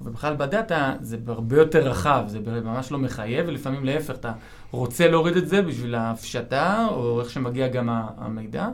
ובכלל 0.01 0.37
בדאטה, 0.37 0.95
זה 1.01 1.17
הרבה 1.27 1.57
יותר 1.57 1.89
רחב, 1.89 2.25
זה 2.27 2.39
ממש 2.65 2.93
לא 2.93 2.99
מחייב, 2.99 3.45
ולפעמים 3.49 3.85
להפך, 3.85 4.15
אתה 4.15 4.33
רוצה 4.71 5.09
להוריד 5.09 5.37
את 5.37 5.49
זה 5.49 5.63
בשביל 5.63 5.95
ההפשטה, 5.95 6.87
או 6.91 7.21
איך 7.21 7.31
שמגיע 7.31 7.69
גם 7.69 7.89
המידע, 8.19 8.69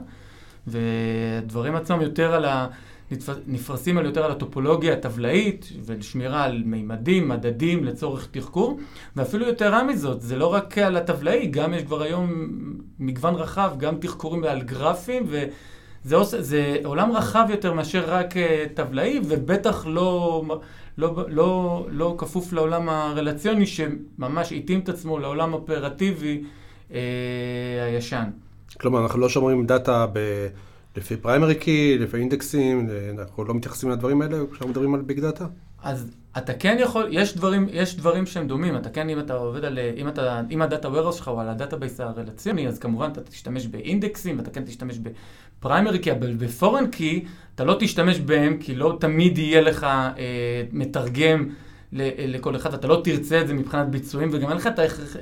ודברים 0.67 1.75
עצמם 1.75 2.01
יותר 2.01 2.33
על 2.33 2.45
ה... 2.45 2.67
נפרסים 3.47 3.97
על 3.97 4.05
יותר 4.05 4.25
על 4.25 4.31
הטופולוגיה 4.31 4.93
הטבלאית 4.93 5.69
ושמירה 5.85 6.43
על 6.43 6.61
מימדים, 6.65 7.27
מדדים 7.27 7.83
לצורך 7.83 8.27
תחקור, 8.31 8.79
ואפילו 9.15 9.49
יתרה 9.49 9.83
מזאת, 9.83 10.21
זה 10.21 10.35
לא 10.35 10.53
רק 10.53 10.77
על 10.77 10.97
הטבלאי, 10.97 11.47
גם 11.47 11.73
יש 11.73 11.83
כבר 11.83 12.01
היום 12.01 12.49
מגוון 12.99 13.35
רחב, 13.35 13.71
גם 13.77 13.95
תחקורים 13.97 14.43
על 14.43 14.61
גרפים, 14.61 15.23
וזה 15.27 16.15
עושה, 16.15 16.41
זה 16.41 16.77
עולם 16.83 17.11
רחב 17.11 17.45
יותר 17.49 17.73
מאשר 17.73 18.03
רק 18.07 18.37
אה, 18.37 18.65
טבלאי, 18.73 19.19
ובטח 19.25 19.85
לא, 19.87 20.43
לא, 20.97 21.25
לא, 21.27 21.85
לא 21.89 22.15
כפוף 22.17 22.53
לעולם 22.53 22.89
הרלציוני, 22.89 23.65
שממש 23.65 24.51
התאים 24.53 24.79
את 24.79 24.89
עצמו 24.89 25.19
לעולם 25.19 25.53
אופרטיבי 25.53 26.43
אה, 26.93 26.99
הישן. 27.85 28.25
כלומר, 28.79 29.03
אנחנו 29.03 29.19
לא 29.19 29.29
שומרים 29.29 29.65
data 29.65 30.05
ב... 30.13 30.19
לפי 30.97 31.17
primary 31.17 31.55
key, 31.55 31.97
לפי 31.99 32.17
אינדקסים, 32.17 32.89
אנחנו 33.17 33.43
לא 33.43 33.53
מתייחסים 33.53 33.89
לדברים 33.89 34.21
האלה 34.21 34.37
כשאנחנו 34.51 34.69
מדברים 34.69 34.95
על 34.95 35.01
big 35.01 35.19
data? 35.19 35.45
אז 35.83 36.11
אתה 36.37 36.53
כן 36.53 36.77
יכול, 36.79 37.07
יש 37.11 37.37
דברים, 37.37 37.67
יש 37.71 37.97
דברים 37.97 38.25
שהם 38.25 38.47
דומים, 38.47 38.77
אתה 38.77 38.89
כן, 38.89 39.09
אם 39.09 39.19
אתה 39.19 39.33
עובד 39.33 39.65
על, 39.65 39.79
אם 39.97 40.07
אתה, 40.07 40.41
אם 40.51 40.61
ה 40.61 40.67
data 40.67 40.89
warehouse 40.89 41.15
שלך 41.15 41.27
הוא 41.27 41.41
על 41.41 41.49
ה 41.49 41.77
database 41.77 41.99
הרלציוני, 41.99 42.67
אז 42.67 42.79
כמובן 42.79 43.09
אתה 43.11 43.21
תשתמש 43.21 43.67
באינדקסים, 43.67 44.37
ואתה 44.37 44.51
כן 44.51 44.63
תשתמש 44.65 44.99
ב 44.99 45.12
primary 45.12 45.99
key, 45.99 46.11
אבל 46.11 46.33
ב 46.33 46.40
foreign 46.40 46.87
key, 46.87 47.25
אתה 47.55 47.63
לא 47.63 47.75
תשתמש 47.79 48.19
בהם, 48.19 48.57
כי 48.57 48.75
לא 48.75 48.97
תמיד 48.99 49.37
יהיה 49.37 49.61
לך 49.61 49.83
אה, 49.83 50.63
מתרגם. 50.71 51.49
לכל 52.27 52.55
אחד, 52.55 52.73
אתה 52.73 52.87
לא 52.87 53.01
תרצה 53.03 53.41
את 53.41 53.47
זה 53.47 53.53
מבחינת 53.53 53.87
ביצועים, 53.87 54.29
וגם 54.33 54.49
אין 54.49 54.57
לך 54.57 54.69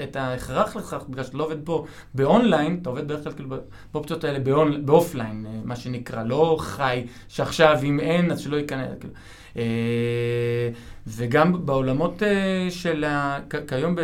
את 0.04 0.16
ההכרח 0.16 0.76
לכך, 0.76 1.04
בגלל 1.10 1.24
שאתה 1.24 1.38
לא 1.38 1.44
עובד 1.44 1.58
פה 1.64 1.86
באונליין, 2.14 2.80
אתה 2.82 2.90
עובד 2.90 3.04
בדרך 3.04 3.24
כלל 3.24 3.34
כאילו 3.34 3.56
באופציות 3.94 4.24
האלה. 4.24 4.40
באופליין, 4.86 5.46
אה, 5.46 5.60
מה 5.64 5.76
שנקרא, 5.76 6.24
לא 6.24 6.56
חי, 6.60 7.06
שעכשיו 7.28 7.80
אם 7.84 8.00
אין, 8.00 8.32
אז 8.32 8.40
שלא 8.40 8.58
ייכנס. 8.58 8.88
כאילו. 9.00 9.14
אה, 9.58 10.70
וגם 11.08 11.66
בעולמות 11.66 12.24
אה, 12.24 12.68
של, 12.70 13.04
ה... 13.04 13.40
כיום 13.68 13.96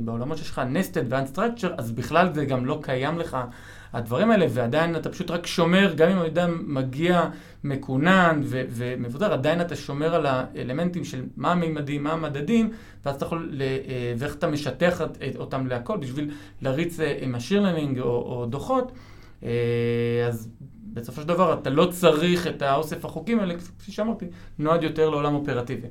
בעולמות 0.00 0.38
שיש 0.38 0.50
לך 0.50 0.60
nested 0.74 1.04
ו-unstructure, 1.08 1.72
אז 1.78 1.92
בכלל 1.92 2.34
זה 2.34 2.44
גם 2.44 2.66
לא 2.66 2.78
קיים 2.82 3.18
לך. 3.18 3.36
הדברים 3.92 4.30
האלה, 4.30 4.46
ועדיין 4.50 4.96
אתה 4.96 5.10
פשוט 5.10 5.30
רק 5.30 5.46
שומר, 5.46 5.94
גם 5.96 6.08
אם 6.08 6.18
המידע 6.18 6.46
מגיע 6.66 7.28
מקונן 7.64 8.40
ומבודר, 8.44 9.32
עדיין 9.32 9.60
אתה 9.60 9.76
שומר 9.76 10.14
על 10.14 10.26
האלמנטים 10.26 11.04
של 11.04 11.24
מה 11.36 11.52
המימדים, 11.52 12.04
מה 12.04 12.12
המדדים, 12.12 12.70
ואז 13.04 13.16
אתה 13.16 13.24
יכול, 13.24 13.60
אה, 13.60 14.14
ואיך 14.18 14.34
אתה 14.34 14.46
משטח 14.46 15.00
אותם 15.38 15.66
להכל 15.66 15.96
בשביל 15.96 16.30
להריץ 16.62 17.00
אה, 17.00 17.18
עם 17.20 17.34
השיר 17.34 17.60
לנינג 17.60 18.00
או, 18.00 18.06
או 18.06 18.46
דוחות. 18.46 18.92
אה, 19.42 19.50
אז 20.28 20.48
בסופו 20.92 21.22
של 21.22 21.28
דבר 21.28 21.54
אתה 21.54 21.70
לא 21.70 21.86
צריך 21.90 22.46
את 22.46 22.62
האוסף 22.62 23.04
החוקים 23.04 23.40
האלה, 23.40 23.54
כפי 23.78 23.92
שאמרתי, 23.92 24.26
נועד 24.58 24.82
יותר 24.82 25.10
לעולם 25.10 25.34
אופרטיבי. 25.34 25.88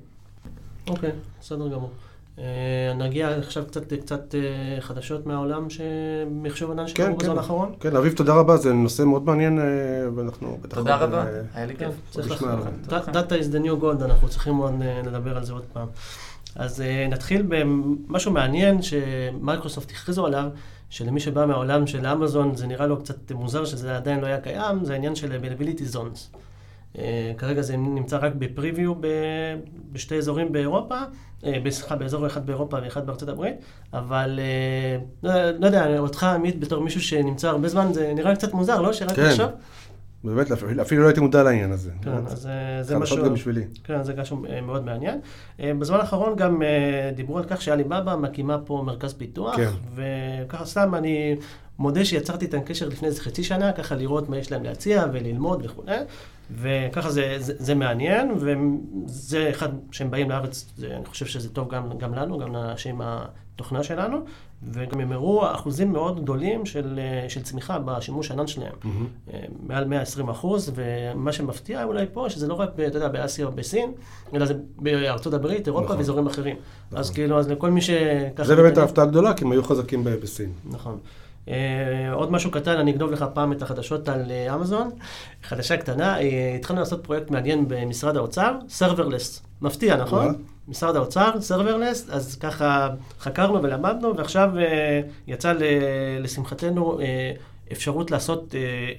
אוקיי, 0.88 1.10
okay, 1.10 1.14
בסדר 1.42 1.68
גמור. 1.68 1.92
אה, 2.40 2.94
נגיע 2.94 3.30
עכשיו 3.30 3.64
קצת, 3.68 3.94
קצת 3.94 4.36
אה, 4.36 4.82
חדשות 4.82 5.26
מהעולם 5.26 5.68
שמחשוב 5.70 6.72
ענן 6.72 6.88
שקרו 6.88 7.06
כן, 7.06 7.18
בזמן 7.18 7.34
כן. 7.34 7.38
האחרון. 7.38 7.74
כן, 7.80 7.96
אביב, 7.96 8.14
תודה 8.14 8.34
רבה, 8.34 8.58
זה 8.58 8.74
נושא 8.74 9.04
מאוד 9.04 9.26
מעניין, 9.26 9.60
אה, 9.60 9.66
ואנחנו 10.16 10.58
בטח... 10.62 10.78
תודה 10.78 10.96
רבה, 10.96 11.26
היה 11.54 11.66
לי 11.66 11.76
כיף. 11.76 12.18
Data 12.90 13.34
is 13.42 13.54
the 13.54 13.66
new 13.66 13.84
gold, 13.84 14.04
אנחנו 14.04 14.30
צריכים 14.30 14.56
עוד 14.56 14.74
לדבר 15.06 15.38
על 15.38 15.44
זה 15.44 15.54
עוד 15.54 15.66
פעם. 15.74 15.88
אז 16.56 16.84
נתחיל 17.10 17.46
במשהו 17.48 18.32
מעניין 18.32 18.82
שמייקרוסופט 18.82 19.92
הכריזו 19.92 20.26
עליו, 20.26 20.50
שלמי 20.90 21.20
שבא 21.20 21.46
מהעולם 21.46 21.88
של 21.88 22.08
אמזון 22.08 22.56
זה 22.56 22.68
נראה 22.68 22.88
לו 22.88 23.00
קצת 23.00 23.32
מוזר 23.32 23.66
שזה 23.66 23.98
עדיין 23.98 24.20
לא 24.20 24.26
היה 24.26 24.42
קיים, 24.42 24.86
זה 24.86 24.94
העניין 24.94 25.16
של 25.16 25.32
availability 25.32 25.96
zones. 25.96 26.38
אה, 26.98 27.32
כרגע 27.38 27.62
זה 27.62 27.78
נמצא 27.78 28.18
רק 28.22 28.32
בפריוויו 28.36 28.94
בשתי 29.92 30.18
אזורים 30.18 30.52
באירופה, 30.52 30.98
אה, 31.46 31.60
סליחה, 31.70 31.96
באזור 31.96 32.28
אחד 32.28 32.46
באירופה 32.46 32.78
ואחד 32.84 33.08
בארצות 33.08 33.30
הברית, 33.30 33.56
אבל 33.94 34.40
אה, 34.40 34.98
לא, 35.24 35.52
לא 35.52 35.66
יודע, 35.66 36.00
אותך 36.00 36.24
עמית 36.24 36.60
בתור 36.60 36.84
מישהו 36.84 37.02
שנמצא 37.02 37.50
הרבה 37.50 37.68
זמן, 37.68 37.94
זה 37.94 38.14
נראה 38.16 38.36
קצת 38.36 38.54
מוזר, 38.54 38.82
לא? 38.82 38.94
שרק 38.94 39.12
כן. 39.12 39.26
עכשיו? 39.26 39.50
באמת, 40.24 40.52
אפילו 40.82 41.02
לא 41.02 41.08
הייתי 41.08 41.20
מודע 41.20 41.44
לעניין 41.44 41.72
הזה. 41.72 41.92
כן, 42.02 42.12
אז 42.12 42.50
זה 42.82 42.98
משהו... 42.98 43.26
גם 43.26 43.34
בשבילי. 43.34 43.64
כן, 43.84 44.04
זה 44.04 44.14
משהו 44.18 44.44
מאוד 44.62 44.86
מעניין. 44.86 45.20
בזמן 45.60 45.98
האחרון 45.98 46.36
גם 46.36 46.62
דיברו 47.16 47.38
על 47.38 47.44
כך 47.44 47.62
שאליבאבא 47.62 48.16
מקימה 48.16 48.58
פה 48.58 48.84
מרכז 48.86 49.14
פיתוח, 49.14 49.56
כן. 49.56 49.70
וככה 49.96 50.66
סתם 50.66 50.96
אני 50.96 51.36
מודה 51.80 52.06
שיצרתי 52.06 52.46
איתם 52.46 52.62
קשר 52.62 52.88
לפני 52.88 53.08
איזה 53.08 53.22
חצי 53.22 53.44
שנה, 53.44 53.72
ככה 53.72 53.96
לראות 53.96 54.30
מה 54.30 54.38
יש 54.38 54.52
להם 54.52 54.64
להציע 54.64 55.06
וללמוד 55.14 55.66
וכולי. 55.66 55.98
וככה 56.52 57.10
זה, 57.10 57.36
זה, 57.40 57.54
זה 57.58 57.76
מעניין, 57.76 58.32
וזה 58.38 59.50
אחד 59.50 59.70
שהם 59.92 60.12
באים 60.12 60.30
לארץ, 60.30 60.66
זה, 60.78 60.96
אני 60.96 61.06
חושב 61.06 61.26
שזה 61.26 61.50
טוב 61.50 61.70
גם, 61.70 61.98
גם 61.98 62.14
לנו, 62.14 62.38
גם 62.38 62.54
לאנשים 62.54 63.02
התוכנה 63.04 63.84
שלנו, 63.84 64.18
וגם 64.72 65.00
הם 65.00 65.12
הראו 65.12 65.52
אחוזים 65.52 65.94
מאוד 65.94 66.22
גדולים 66.22 66.66
של, 66.66 67.00
של 67.28 67.42
צמיחה 67.42 67.80
בשימוש 67.80 68.32
ענן 68.32 68.48
שלהם, 68.48 68.74
mm-hmm. 68.84 69.28
מעל 69.68 69.86
120 69.86 70.30
אחוז, 70.30 70.72
ומה 70.76 71.32
שמפתיע 71.32 71.84
אולי 71.84 72.06
פה, 72.14 72.26
שזה 72.30 72.48
לא 72.48 72.54
רק, 72.54 72.70
אתה 72.74 72.98
יודע, 72.98 73.08
באסיה 73.08 73.46
או 73.46 73.52
בסין, 73.52 73.92
אלא 74.34 74.46
זה 74.46 74.54
בארצות 74.78 75.34
הברית, 75.34 75.68
אירופה 75.68 75.86
נכון. 75.86 75.98
ואזורים 75.98 76.28
אחרים. 76.28 76.56
נכון. 76.88 77.00
אז 77.00 77.12
כאילו, 77.12 77.40
אז 77.40 77.50
לכל 77.50 77.72
מי 77.72 77.82
שככה... 77.82 78.44
זה 78.44 78.56
באמת 78.56 78.78
ההפתעה 78.78 79.04
הגדולה, 79.04 79.34
כי 79.34 79.44
הם 79.46 79.52
היו 79.52 79.64
חזקים 79.64 80.04
בסין. 80.04 80.52
נכון. 80.66 80.98
Uh, 81.50 81.52
עוד 82.14 82.32
משהו 82.32 82.52
קטן, 82.52 82.78
אני 82.78 82.92
אגנוב 82.92 83.12
לך 83.12 83.26
פעם 83.34 83.52
את 83.52 83.62
החדשות 83.62 84.10
על 84.10 84.22
uh, 84.26 84.56
אמזון. 84.56 84.90
חדשה 85.44 85.78
קטנה, 85.78 86.18
uh, 86.18 86.22
התחלנו 86.56 86.80
לעשות 86.80 87.04
פרויקט 87.04 87.32
מעניין 87.32 87.66
במשרד 87.68 88.18
האוצר, 88.18 88.56
סרברלס. 88.68 89.42
מפתיע, 89.62 89.96
נכון? 89.96 90.36
משרד 90.68 90.96
האוצר, 90.96 91.42
סרברלס, 91.42 92.10
אז 92.10 92.36
ככה 92.36 92.90
חקרנו 93.20 93.64
ולמדנו, 93.64 94.18
ועכשיו 94.18 94.50
uh, 94.56 94.60
יצא 95.28 95.54
לשמחתנו 96.20 97.00
uh, 97.00 97.02
אפשרות 97.72 98.12
לעשות 98.12 98.52
uh, 98.52 98.56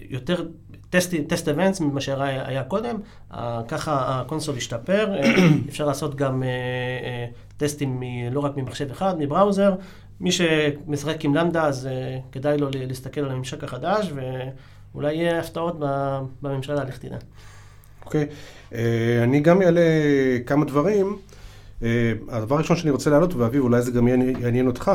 יותר 0.08 0.44
test 0.90 1.48
events 1.48 1.80
ממה 1.80 2.00
שהיה 2.00 2.64
קודם, 2.64 2.96
ככה 3.68 4.20
ה 4.20 4.25
console 4.25 4.56
השתפר, 4.56 5.14
uh, 5.20 5.26
אפשר 5.68 5.86
לעשות 5.86 6.14
גם 6.14 6.42
uh, 6.42 6.44
uh, 6.44 7.56
טסטים 7.56 8.00
מ, 8.00 8.32
לא 8.32 8.40
רק 8.40 8.56
ממחשב 8.56 8.90
אחד, 8.90 9.14
מ 9.18 9.24
browser, 9.24 9.74
מי 10.20 10.32
שמשחק 10.32 11.24
עם 11.24 11.34
Lambda, 11.34 11.66
אז 11.66 11.88
כדאי 12.32 12.58
לו 12.58 12.68
להסתכל 12.74 13.20
על 13.20 13.30
הממשק 13.30 13.64
החדש, 13.64 14.12
ואולי 14.94 15.14
יהיה 15.14 15.38
הפתעות 15.38 15.76
בממשלה, 16.42 16.84
לך 16.84 16.98
תדע. 16.98 17.16
אוקיי, 18.06 18.26
okay. 18.70 18.74
אני 19.22 19.40
גם 19.40 19.62
אעלה 19.62 19.80
כמה 20.46 20.64
דברים. 20.64 21.16
הדבר 22.28 22.54
הראשון 22.54 22.76
שאני 22.76 22.90
רוצה 22.90 23.10
להעלות, 23.10 23.34
ואביב, 23.34 23.62
אולי 23.62 23.82
זה 23.82 23.90
גם 23.90 24.08
יעניין 24.08 24.66
אותך, 24.66 24.92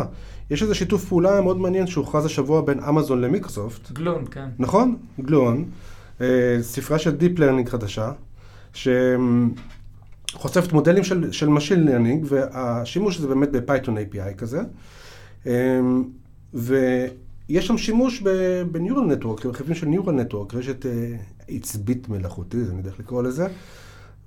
יש 0.50 0.64
איזה 0.64 0.76
שיתוף 0.76 1.06
פעולה 1.06 1.42
מאוד 1.42 1.58
מעניין 1.58 1.88
שהוכרז 1.88 2.26
השבוע 2.26 2.62
בין 2.62 2.80
אמזון 2.80 3.22
למיקרוסופט. 3.22 3.92
גלון, 3.92 4.26
כן. 4.32 4.50
נכון, 4.60 4.96
גלון. 5.22 5.66
ספרה 6.62 7.00
של 7.00 7.18
Deep 7.20 7.40
Learning 7.40 7.70
חדשה, 7.70 8.12
שחושפת 8.74 10.74
מודלים 10.74 11.04
של, 11.04 11.32
של 11.32 11.48
Machine 11.48 11.88
Learning, 11.88 12.24
והשימוש 12.24 13.18
זה 13.18 13.28
באמת 13.28 13.50
ב-Python 13.52 14.14
API 14.14 14.34
כזה. 14.38 14.62
ויש 16.54 17.68
שם 17.68 17.78
שימוש 17.78 18.22
ב-Neural 18.22 19.24
Network, 19.24 19.48
רכיבים 19.48 19.76
של 19.76 19.88
Neural 19.88 20.32
Network, 20.32 20.56
רשת 20.56 20.86
עצבית 21.48 22.10
מלאכותי, 22.10 22.64
זה 22.64 22.72
אני 22.72 22.78
יודע 22.78 22.90
איך 22.90 23.00
לקרוא 23.00 23.24
לזה. 23.24 23.48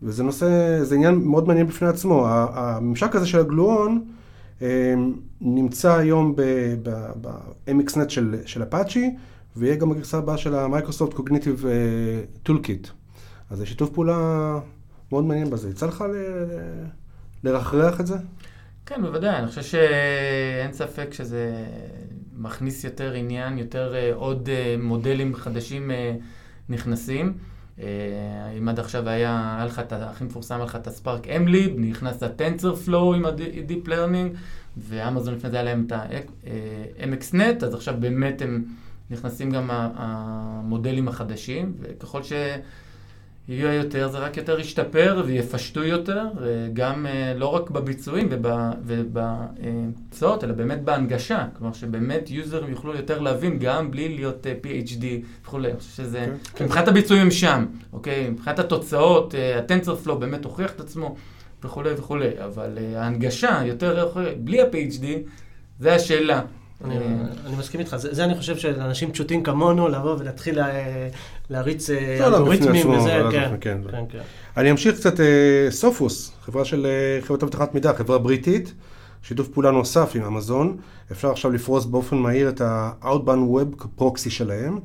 וזה 0.03 0.23
נושא, 0.23 0.79
זה 0.85 0.95
עניין 0.95 1.15
מאוד 1.15 1.49
מעניין 1.49 1.67
בפני 1.67 1.89
עצמו. 1.89 2.27
הממשק 2.29 3.15
הזה 3.15 3.27
של 3.27 3.41
הגלואון 3.41 4.05
נמצא 5.41 5.97
היום 5.97 6.37
ב-MXNet 6.37 8.09
של, 8.09 8.37
של 8.47 8.63
אפאצ'י, 8.63 9.17
ויהיה 9.57 9.77
גם 9.77 9.91
בגרסה 9.91 10.19
הבאה 10.19 10.37
של 10.37 10.55
ה 10.55 10.61
Microsoft 10.61 11.15
Cognitive 11.15 11.65
Toolkit. 12.43 12.89
אז 13.51 13.59
זה 13.59 13.67
שיתוף 13.67 13.91
פעולה 13.91 14.59
מאוד 15.13 15.25
מעניין 15.25 15.51
בזה. 15.51 15.71
יצא 15.71 15.87
לך 15.87 16.05
לרחרח 17.45 18.01
את 18.01 18.07
זה? 18.07 18.17
כן, 18.87 19.03
בוודאי. 19.03 19.39
אני 19.39 19.47
חושב 19.47 19.63
שאין 19.63 20.73
ספק 20.73 21.09
שזה 21.13 21.67
מכניס 22.37 22.85
יותר 22.85 23.13
עניין, 23.13 23.59
יותר 23.59 24.13
עוד 24.15 24.49
מודלים 24.79 25.35
חדשים 25.35 25.91
נכנסים. 26.69 27.33
אם 28.59 28.69
עד 28.69 28.79
עכשיו 28.79 29.09
היה, 29.09 29.55
היה 29.57 29.67
לך 29.67 29.79
את, 29.79 29.93
הכי 29.93 30.25
מפורסם, 30.25 30.55
היה 30.55 30.65
לך 30.65 30.77
את 30.77 30.87
הספארק 30.87 31.29
אמליב, 31.29 31.75
נכנס 31.77 32.23
הטנצר 32.23 32.77
פלואו 32.77 33.15
עם 33.15 33.25
ה-Deep 33.25 33.89
Learning, 33.89 34.37
ואמזון 34.77 35.35
לפני 35.35 35.51
זה 35.51 35.57
היה 35.57 35.65
להם 35.65 35.85
את 35.87 35.93
ה-MXNet, 35.93 37.65
אז 37.65 37.75
עכשיו 37.75 37.95
באמת 38.01 38.43
הם 38.43 38.65
נכנסים 39.11 39.51
גם 39.51 39.71
המודלים 39.71 41.09
החדשים, 41.09 41.73
וככל 41.81 42.23
שיהיו 43.51 43.73
יותר, 43.73 44.09
זה 44.09 44.19
רק 44.19 44.37
יותר 44.37 44.61
ישתפר 44.61 45.23
ויפשטו 45.27 45.85
יותר, 45.85 46.27
גם 46.73 47.07
לא 47.37 47.47
רק 47.47 47.71
בביצועים 47.71 48.29
ובתוצאות, 48.87 50.45
אלא 50.45 50.53
באמת 50.53 50.83
בהנגשה, 50.83 51.47
כלומר 51.59 51.73
שבאמת 51.73 52.31
יוזרים 52.31 52.71
יוכלו 52.71 52.95
יותר 52.95 53.19
להבין 53.19 53.59
גם 53.59 53.91
בלי 53.91 54.09
להיות 54.09 54.47
PhD 54.63 55.05
וכולי. 55.45 55.71
אני 55.71 55.79
חושב 55.79 55.91
שזה, 55.91 56.27
כן, 56.55 56.65
מבחינת. 56.65 56.89
הביצועים 56.89 57.23
הם 57.23 57.31
שם, 57.31 57.67
אוקיי? 57.93 58.31
מבחינת 58.31 58.59
התוצאות, 58.59 59.35
ה-TensorFlow 59.35 60.15
באמת 60.15 60.45
הוכיח 60.45 60.71
את 60.71 60.81
עצמו 60.81 61.17
וכולי 61.65 61.91
וכולי, 61.93 62.31
אבל 62.45 62.79
ההנגשה 62.97 63.61
יותר, 63.65 64.09
בלי 64.39 64.61
ה-PhD, 64.61 65.05
זה 65.81 65.95
השאלה. 65.95 66.43
אני, 66.85 66.97
אני 67.47 67.57
מסכים 67.59 67.81
איתך, 67.81 67.97
זה, 67.97 68.15
זה 68.15 68.25
אני 68.25 68.35
חושב 68.35 68.57
שלאנשים 68.57 69.13
פשוטים 69.13 69.43
כמונו 69.43 69.89
לבוא 69.89 70.17
ולהתחיל 70.19 70.59
להריץ 71.51 71.91
אלגוריתמים 71.91 72.91
וזה, 72.91 73.23
כן, 73.33 73.57
כן, 73.61 73.81
כן, 73.91 74.05
כן. 74.09 74.19
אני 74.57 74.71
אמשיך 74.71 74.97
קצת, 74.97 75.15
סופוס, 75.71 76.33
חברה 76.43 76.65
של 76.65 76.87
חברת 77.21 77.43
אבטחת 77.43 77.75
מידע, 77.75 77.93
חברה 77.93 78.19
בריטית, 78.19 78.75
שיתוף 79.23 79.49
פעולה 79.49 79.71
נוסף 79.71 80.13
עם 80.15 80.25
אמזון, 80.25 80.77
אפשר 81.13 81.31
עכשיו 81.31 81.51
לפרוס 81.51 81.85
באופן 81.85 82.17
מהיר 82.17 82.49
את 82.49 82.61
ה-outbound 82.61 83.79
web 83.83 84.01
proxy 84.01 84.31
שלהם 84.31 84.79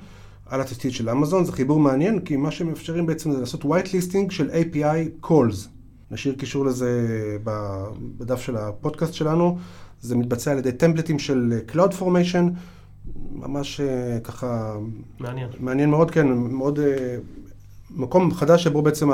על 0.46 0.62
התשתית 0.62 0.94
של 0.94 1.10
אמזון, 1.10 1.46
זה 1.46 1.52
חיבור 1.52 1.80
מעניין, 1.80 2.20
כי 2.20 2.36
מה 2.36 2.52
שהם 2.52 2.68
מאפשרים 2.68 3.06
בעצם 3.06 3.32
זה 3.32 3.40
לעשות 3.40 3.64
white 3.64 3.88
listing 3.88 4.30
של 4.32 4.50
API 4.50 5.28
calls. 5.28 5.68
נשאיר 6.12 6.36
קישור 6.36 6.66
לזה 6.66 7.08
בדף 8.18 8.42
של 8.42 8.58
הפודקאסט 8.58 9.14
שלנו. 9.14 9.58
זה 10.04 10.16
מתבצע 10.16 10.52
על 10.52 10.58
ידי 10.58 10.72
טמפלטים 10.72 11.20
של 11.20 11.60
Cloud 11.72 12.00
Formation, 12.00 12.50
ממש 13.32 13.82
ככה... 14.24 14.76
מעניין. 15.20 15.50
מעניין 15.60 15.90
מאוד, 15.90 16.12
כן, 16.12 16.28
מאוד... 16.28 16.80
מקום 17.96 18.34
חדש 18.34 18.64
שבו 18.64 18.82
בעצם 18.82 19.10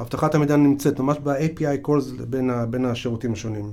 אבטחת 0.00 0.34
המידע 0.34 0.56
נמצאת, 0.56 1.00
ממש 1.00 1.16
ב-API 1.22 1.86
calls 1.86 2.22
בין, 2.30 2.50
בין 2.70 2.84
השירותים 2.84 3.32
השונים. 3.32 3.72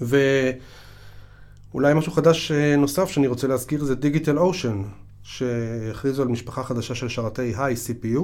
ואולי 0.00 1.94
משהו 1.94 2.12
חדש 2.12 2.52
נוסף 2.78 3.08
שאני 3.08 3.26
רוצה 3.26 3.46
להזכיר 3.46 3.84
זה 3.84 3.94
Digital 3.94 4.38
Ocean, 4.38 4.86
שהכריזו 5.22 6.22
על 6.22 6.28
משפחה 6.28 6.62
חדשה 6.62 6.94
של 6.94 7.08
שרתי 7.08 7.52
High 7.56 7.74
CPU, 7.74 8.20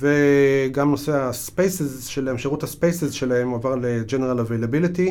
וגם 0.00 0.90
נושא 0.90 1.16
ה-Spaces 1.16 2.02
שלהם, 2.08 2.38
שירות 2.38 2.62
ה-Spaces 2.62 3.12
שלהם 3.12 3.54
עבר 3.54 3.74
ל-General 3.74 4.48
Availability. 4.48 5.10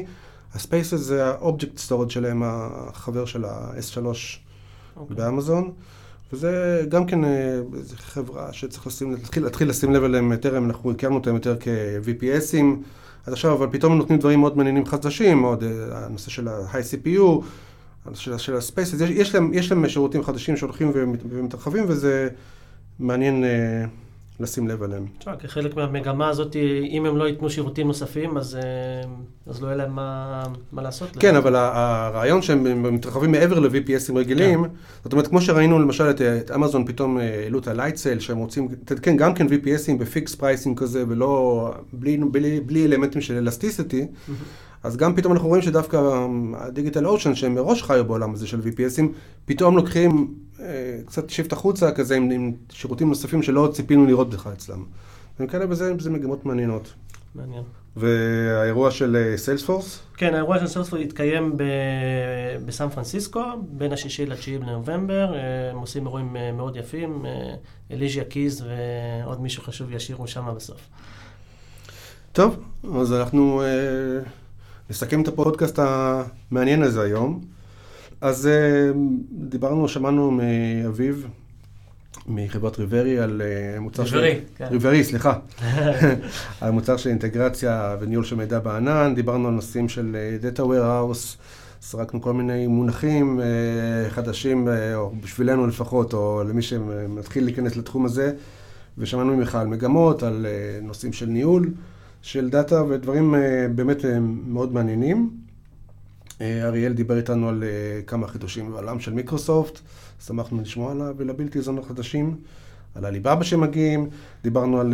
ה 0.54 0.60
Spaces 0.60 1.00
זה 1.00 1.26
ה 1.26 1.33
object 1.33 1.78
storage 1.78 2.12
שלהם, 2.12 2.44
החבר 2.46 3.26
של 3.26 3.46
ה-S3 3.46 3.98
okay. 3.98 4.40
אוקיי. 4.98 5.16
באמזון. 5.16 5.72
וזה 6.34 6.84
גם 6.90 7.06
כן 7.06 7.24
איזו 7.78 7.96
חברה 7.98 8.54
שצריך 8.54 8.88
לשים, 8.88 9.12
להתחיל, 9.12 9.44
להתחיל 9.44 9.70
לשים 9.70 9.94
לב 9.94 10.04
אליהם 10.04 10.32
יותר, 10.32 10.58
אנחנו 10.58 10.92
הכרנו 10.92 11.16
אותם 11.16 11.34
יותר 11.34 11.56
כ-VPSים 11.60 12.66
עד 13.26 13.34
עכשיו, 13.34 13.54
אבל 13.54 13.68
פתאום 13.72 13.98
נותנים 13.98 14.20
דברים 14.20 14.40
מאוד 14.40 14.58
מעניינים 14.58 14.86
חדשים, 14.86 15.38
מאוד, 15.38 15.64
הנושא 15.92 16.30
של 16.30 16.48
ה-High 16.48 17.06
CPU, 17.06 17.44
הנושא 18.06 18.38
של 18.38 18.56
ה-Spaces, 18.56 19.04
יש, 19.04 19.10
יש, 19.10 19.36
להם, 19.36 19.54
יש 19.54 19.72
להם 19.72 19.90
שירותים 19.90 20.24
חדשים 20.24 20.58
שהולכים 20.58 20.92
ומתרחבים, 21.30 21.86
וזה 21.88 22.30
מעניין 23.00 23.44
לשים 24.40 24.68
לב 24.68 24.84
אליהם. 24.84 25.06
תשמע, 25.18 25.36
כחלק 25.36 25.76
מהמגמה 25.76 26.30
הזאת, 26.30 26.56
אם 26.90 27.06
הם 27.06 27.18
לא 27.18 27.28
ייתנו 27.28 27.50
שירותים 27.50 27.88
נוספים, 27.88 28.38
אז, 28.38 28.56
אה, 28.56 29.10
אז 29.48 29.62
לא 29.62 29.68
יהיה 29.68 29.78
להם 29.78 29.96
מה, 29.96 30.44
מה 30.72 30.82
לעשות. 30.82 31.10
כן, 31.20 31.36
אבל 31.36 31.56
הרעיון 31.56 32.42
שהם 32.42 32.94
מתרחבים 32.94 33.32
מעבר 33.32 33.60
ל-VPSים 33.60 34.16
רגילים, 34.16 34.64
כן. 34.64 34.70
זאת 35.04 35.14
אומרת, 35.14 35.28
כמו 35.28 35.42
שראינו 35.42 35.80
למשל 35.80 36.10
את, 36.10 36.22
את 36.22 36.52
אמזון, 36.52 36.86
פתאום 36.86 37.20
אה, 37.20 37.44
העלו 37.44 37.60
את 37.60 37.68
ה-Lightsail, 37.68 38.20
שהם 38.20 38.38
רוצים, 38.38 38.68
כן, 39.02 39.18
גם 39.18 39.34
כן 39.34 39.48
VPSים 39.48 39.98
ב 40.00 40.06
fixed 40.06 40.36
priceים 40.36 40.76
כזה, 40.76 41.04
ולא, 41.08 41.74
בלי, 41.94 42.18
בלי, 42.18 42.60
בלי 42.60 42.86
אלמנטים 42.86 43.22
של 43.22 43.38
elasticity. 43.38 44.02
Mm-hmm. 44.02 44.32
אז 44.84 44.98
גם 44.98 45.16
פתאום 45.16 45.34
אנחנו 45.34 45.48
רואים 45.48 45.64
שדווקא 45.64 46.28
ה 46.58 46.64
Digital 46.64 47.08
Ocean, 47.08 47.36
שהם 47.36 47.56
מראש 47.56 47.84
חיו 47.84 48.06
בעולם 48.06 48.34
הזה 48.34 48.48
של 48.48 48.60
VPSים, 48.60 49.06
פתאום 49.46 49.78
לוקחים 49.78 50.34
קצת 51.06 51.30
shift 51.30 51.54
החוצה 51.54 51.92
כזה 51.92 52.16
עם, 52.16 52.32
עם 52.32 52.54
שירותים 52.72 53.10
נוספים 53.10 53.44
שלא 53.44 53.70
ציפינו 53.74 54.06
לראות 54.06 54.30
בכלל 54.30 54.54
אצלם. 54.54 54.86
וכאלה 55.40 55.68
בזה, 55.68 55.94
בזה 55.94 56.10
מגמות 56.10 56.46
מעניינות. 56.46 56.94
מעניין. 57.36 57.64
והאירוע 57.96 58.92
של 58.92 59.34
Salesforce? 59.36 60.00
אה, 60.00 60.18
כן, 60.18 60.34
האירוע 60.34 60.60
של 60.60 60.68
Salesforce 60.68 61.02
יתקיים 61.02 61.58
ב... 61.58 61.64
בסן 62.66 62.90
פרנסיסקו, 62.90 63.44
בין 63.62 63.94
השישי 63.94 64.26
לתשיעי 64.26 64.58
לנובמבר. 64.58 65.34
אה, 65.36 65.70
הם 65.72 65.78
עושים 65.78 66.06
אירועים 66.06 66.36
אה, 66.36 66.52
מאוד 66.52 66.76
יפים. 66.76 67.26
אלישיה 67.92 68.24
קיז 68.24 68.66
ועוד 68.66 69.42
מישהו 69.42 69.64
חשוב 69.64 69.92
ישירו 69.92 70.28
שם 70.28 70.54
בסוף. 70.56 70.82
טוב, 72.32 72.60
אז 73.02 73.14
אנחנו... 73.14 73.62
נסכם 74.90 75.22
את 75.22 75.28
הפודקאסט 75.28 75.80
המעניין 75.82 76.84
הזה 76.84 77.02
היום. 77.02 77.42
אז 78.22 78.48
אה, 78.48 78.92
דיברנו, 79.32 79.88
שמענו 79.88 80.32
מאביב, 80.32 81.28
מחברת 82.28 82.80
ריברי, 82.80 83.20
על 83.20 83.42
אה, 83.42 83.80
מוצר 83.80 84.06
של... 84.06 84.18
ריברי, 84.18 84.42
כן. 84.58 84.68
ריברי, 84.72 85.04
סליחה. 85.04 85.40
על 86.62 86.72
מוצר 86.72 86.98
של 86.98 87.10
אינטגרציה 87.10 87.98
וניהול 88.00 88.24
של 88.24 88.36
מידע 88.36 88.60
בענן. 88.60 89.16
דיברנו 89.16 89.48
על 89.48 89.54
נושאים 89.54 89.90
של 89.90 90.16
אה, 90.16 90.50
Data 90.50 90.60
Warehouse, 90.60 91.38
סרקנו 91.82 92.22
כל 92.22 92.34
מיני 92.34 92.68
מונחים 92.68 93.40
חדשים, 94.10 94.68
או 94.96 95.12
בשבילנו 95.24 95.68
לפחות, 95.68 96.14
או 96.14 96.44
למי 96.50 96.62
שמתחיל 96.62 97.44
להיכנס 97.44 97.76
לתחום 97.76 98.06
הזה. 98.06 98.34
ושמענו 98.98 99.38
ממך 99.38 99.56
על 99.56 99.68
מגמות, 99.68 100.24
על 100.24 100.46
נושאים 100.82 101.14
של 101.14 101.26
ניהול. 101.26 101.70
של 102.22 102.50
דאטה 102.50 102.84
ודברים 102.84 103.36
אה, 103.36 103.68
באמת 103.76 104.06
אה, 104.06 104.20
מאוד 104.48 104.74
מעניינים. 104.74 105.30
אה, 106.42 106.68
אריאל 106.68 106.94
דיבר 106.94 107.18
איתנו 107.18 107.50
על 107.50 107.64
כמה 108.08 108.28
חידושים 108.28 108.72
בעולם 108.72 109.00
של 109.00 109.14
מיקרוסופט, 109.14 109.80
שמחנו 110.26 110.62
לשמוע 110.62 110.92
על 110.92 111.02
ה-Availability 111.02 111.68
Zone 111.68 111.80
החדשים, 111.80 112.36
על 112.96 113.06
הליבאבא 113.06 113.44
שמגיעים, 113.44 114.10
דיברנו 114.44 114.80
על, 114.80 114.94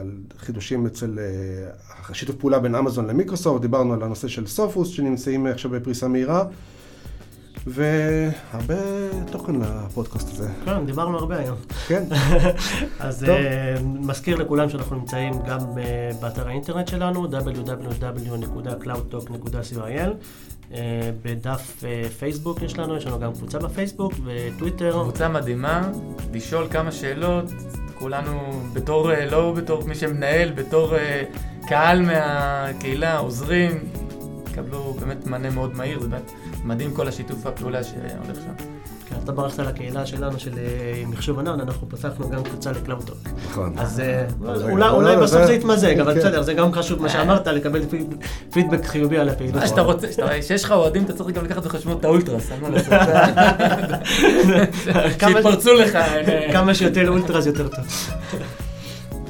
על 0.00 0.10
חידושים 0.38 0.86
אצל 0.86 1.18
שיתוף 2.12 2.36
פעולה 2.36 2.58
בין 2.58 2.74
אמזון 2.74 3.06
למיקרוסופט, 3.06 3.60
דיברנו 3.60 3.94
על 3.94 4.02
הנושא 4.02 4.28
של 4.28 4.46
סופוס 4.46 4.88
שנמצאים 4.88 5.46
עכשיו 5.46 5.70
בפריסה 5.70 6.08
מהירה. 6.08 6.44
והרבה 7.68 8.74
תוכן 9.30 9.52
לפודקאסט 9.54 10.28
הזה. 10.28 10.48
כן, 10.64 10.86
דיברנו 10.86 11.18
הרבה 11.18 11.38
היום. 11.38 11.56
כן. 11.86 12.04
אז 13.00 13.24
uh, 13.24 13.28
מזכיר 13.82 14.36
לכולם 14.36 14.70
שאנחנו 14.70 14.96
נמצאים 14.96 15.32
גם 15.48 15.58
uh, 15.58 15.64
באתר 16.20 16.48
האינטרנט 16.48 16.88
שלנו, 16.88 17.24
www.cloudtalk.coil. 17.24 20.10
Uh, 20.70 20.74
בדף 21.22 21.76
uh, 21.80 21.84
פייסבוק 22.18 22.62
יש 22.62 22.78
לנו, 22.78 22.96
יש 22.96 23.06
לנו 23.06 23.18
גם 23.18 23.32
קבוצה 23.32 23.58
בפייסבוק 23.58 24.12
וטוויטר. 24.24 25.02
קבוצה 25.02 25.28
מדהימה, 25.28 25.90
לשאול 26.32 26.66
כמה 26.70 26.92
שאלות, 26.92 27.44
כולנו 27.98 28.62
בתור, 28.72 29.12
uh, 29.12 29.14
לא 29.30 29.52
בתור 29.56 29.84
מי 29.84 29.94
שמנהל, 29.94 30.52
בתור 30.52 30.94
uh, 30.94 30.98
קהל 31.68 32.02
מהקהילה, 32.02 33.18
עוזרים, 33.18 33.72
יקבלו 34.50 34.96
באמת 35.00 35.26
מענה 35.26 35.50
מאוד 35.50 35.76
מהיר, 35.76 36.00
זה 36.00 36.08
באמת 36.08 36.32
מדהים 36.68 36.90
כל 36.94 37.08
השיתוף 37.08 37.46
הפעולה 37.46 37.84
שהולך 37.84 37.98
שם. 38.36 38.64
כן, 39.08 39.16
אתה 39.24 39.32
ברחת 39.32 39.58
לקהילה 39.58 40.06
שלנו 40.06 40.38
של 40.38 40.50
אה, 40.58 40.64
מחשוב 41.06 41.38
ענן, 41.38 41.60
אנחנו 41.60 41.88
פתחנו 41.88 42.30
גם 42.30 42.42
קבוצה 42.42 42.72
לקלאוטוק. 42.72 43.18
נכון. 43.50 43.74
אז 43.78 44.00
אה, 44.00 44.24
אולי 44.72 45.16
לא, 45.16 45.22
בסוף 45.22 45.44
זה- 45.46 45.52
יתמזג, 45.52 45.98
אבל 46.00 46.12
כן. 46.14 46.18
בסדר, 46.20 46.42
זה 46.42 46.54
גם 46.54 46.72
חשוב 46.72 47.02
מה 47.02 47.08
שאמרת, 47.08 47.46
לקבל 47.46 47.82
פיד- 47.90 48.14
פידבק 48.52 48.84
חיובי 48.84 49.18
על 49.18 49.28
הפעילות. 49.28 49.54
מה 49.56 49.66
שאתה 49.66 49.80
רוצה, 49.80 50.06
כשיש 50.40 50.64
לך 50.64 50.72
אוהדים, 50.72 51.04
אתה 51.04 51.12
צריך 51.12 51.30
גם 51.36 51.44
לקחת 51.44 51.64
בחשבון 51.66 51.96
את 52.00 52.04
האולטרס, 52.04 52.52
אין 52.52 52.60
מה 52.60 52.68
לעשות. 52.70 52.92
כמה- 55.18 55.30
שיתפרצו 55.42 55.74
לך. 55.74 55.94
אה, 55.96 56.48
כמה 56.52 56.74
שיותר 56.74 57.08
אולטרס 57.08 57.46
יותר 57.46 57.68
טוב. 57.68 57.84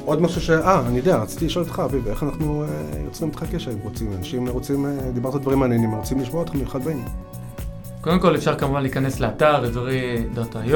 עוד 0.09 0.21
משהו 0.21 0.41
ש... 0.41 0.49
אה, 0.49 0.87
אני 0.87 0.97
יודע, 0.97 1.17
רציתי 1.17 1.45
לשאול 1.45 1.65
אותך, 1.65 1.81
אביב, 1.85 2.07
איך 2.07 2.23
אנחנו 2.23 2.63
אה, 2.63 2.67
יוצרים 3.05 3.29
איתך 3.29 3.43
קשר 3.55 3.71
אם 3.71 3.77
רוצים? 3.83 4.13
אנשים 4.17 4.47
רוצים, 4.47 4.85
אה, 4.85 5.11
דיברת 5.13 5.41
דברים 5.41 5.59
מעניינים, 5.59 5.91
רוצים 5.91 6.19
לשמוע 6.19 6.43
אותך 6.43 6.55
מאחד 6.55 6.83
באים. 6.83 7.05
קודם 8.01 8.19
כל 8.19 8.35
אפשר 8.35 8.55
כמובן 8.55 8.81
להיכנס 8.81 9.19
לאתר 9.19 9.65
אזורי.io 9.65 10.75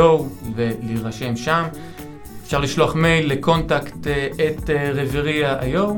ולהירשם 0.55 1.35
שם. 1.35 1.63
אפשר 2.43 2.59
לשלוח 2.59 2.95
מייל 2.95 3.31
לקונטקט 3.31 4.07
את 4.47 4.69
רבריה.io 4.93 5.93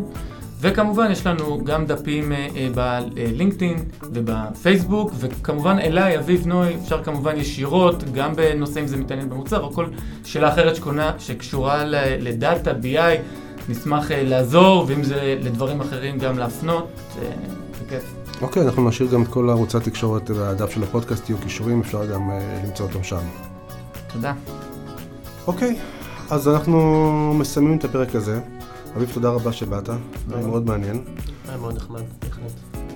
וכמובן 0.65 1.11
יש 1.11 1.25
לנו 1.25 1.63
גם 1.63 1.85
דפים 1.85 2.31
אה, 2.31 2.47
אה, 2.55 2.69
בלינקדאין 3.13 3.77
ובפייסבוק 4.01 5.11
וכמובן 5.19 5.79
אליי, 5.79 6.17
אביב 6.17 6.47
נוי, 6.47 6.75
אפשר 6.75 7.03
כמובן 7.03 7.37
ישירות, 7.37 8.03
גם 8.13 8.35
בנושא 8.35 8.79
אם 8.79 8.87
זה 8.87 8.97
מתעניין 8.97 9.29
במוצר 9.29 9.61
או 9.63 9.71
כל 9.71 9.85
שאלה 10.23 10.53
אחרת 10.53 10.75
שקונה, 10.75 11.11
שקשורה 11.19 11.83
לדאטה, 12.19 12.71
BI, 12.71 13.17
נשמח 13.69 14.11
אה, 14.11 14.23
לעזור 14.23 14.85
ואם 14.87 15.03
זה 15.03 15.37
לדברים 15.41 15.81
אחרים 15.81 16.17
גם 16.17 16.37
להפנות, 16.37 16.87
אה, 17.21 17.31
בכיף. 17.85 18.15
אוקיי, 18.41 18.63
אנחנו 18.63 18.89
נשאיר 18.89 19.09
גם 19.11 19.23
את 19.23 19.27
כל 19.27 19.49
ערוצי 19.49 19.77
התקשורת 19.77 20.29
והדף 20.29 20.69
של 20.69 20.83
הפודקאסט, 20.83 21.29
יהיו 21.29 21.37
קישורים, 21.37 21.81
אפשר 21.81 22.05
גם 22.05 22.29
למצוא 22.65 22.85
אותם 22.85 23.03
שם. 23.03 23.21
תודה. 24.13 24.33
אוקיי, 25.47 25.75
אז 26.29 26.47
אנחנו 26.47 27.33
מסיימים 27.39 27.77
את 27.77 27.83
הפרק 27.83 28.15
הזה. 28.15 28.39
אביב, 28.95 29.11
תודה 29.13 29.29
רבה 29.29 29.51
שבאת, 29.51 29.89
היה 29.89 30.47
מאוד 30.47 30.65
מעניין. 30.65 31.03
היה 31.47 31.57
מאוד 31.57 31.75
נחמד, 31.75 32.01
בהחלט. 32.21 32.51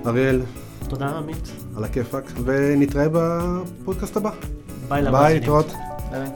אריאל, 0.05 0.41
תודה 0.89 1.09
עמית. 1.17 1.51
על 1.77 1.83
הכיפאק, 1.83 2.23
ונתראה 2.43 3.07
בפודקאסט 3.11 4.17
הבא. 4.17 4.31
ביי 4.89 5.11
ביי. 5.11 5.33
להתראות. 5.39 5.67
ביי. 6.11 6.27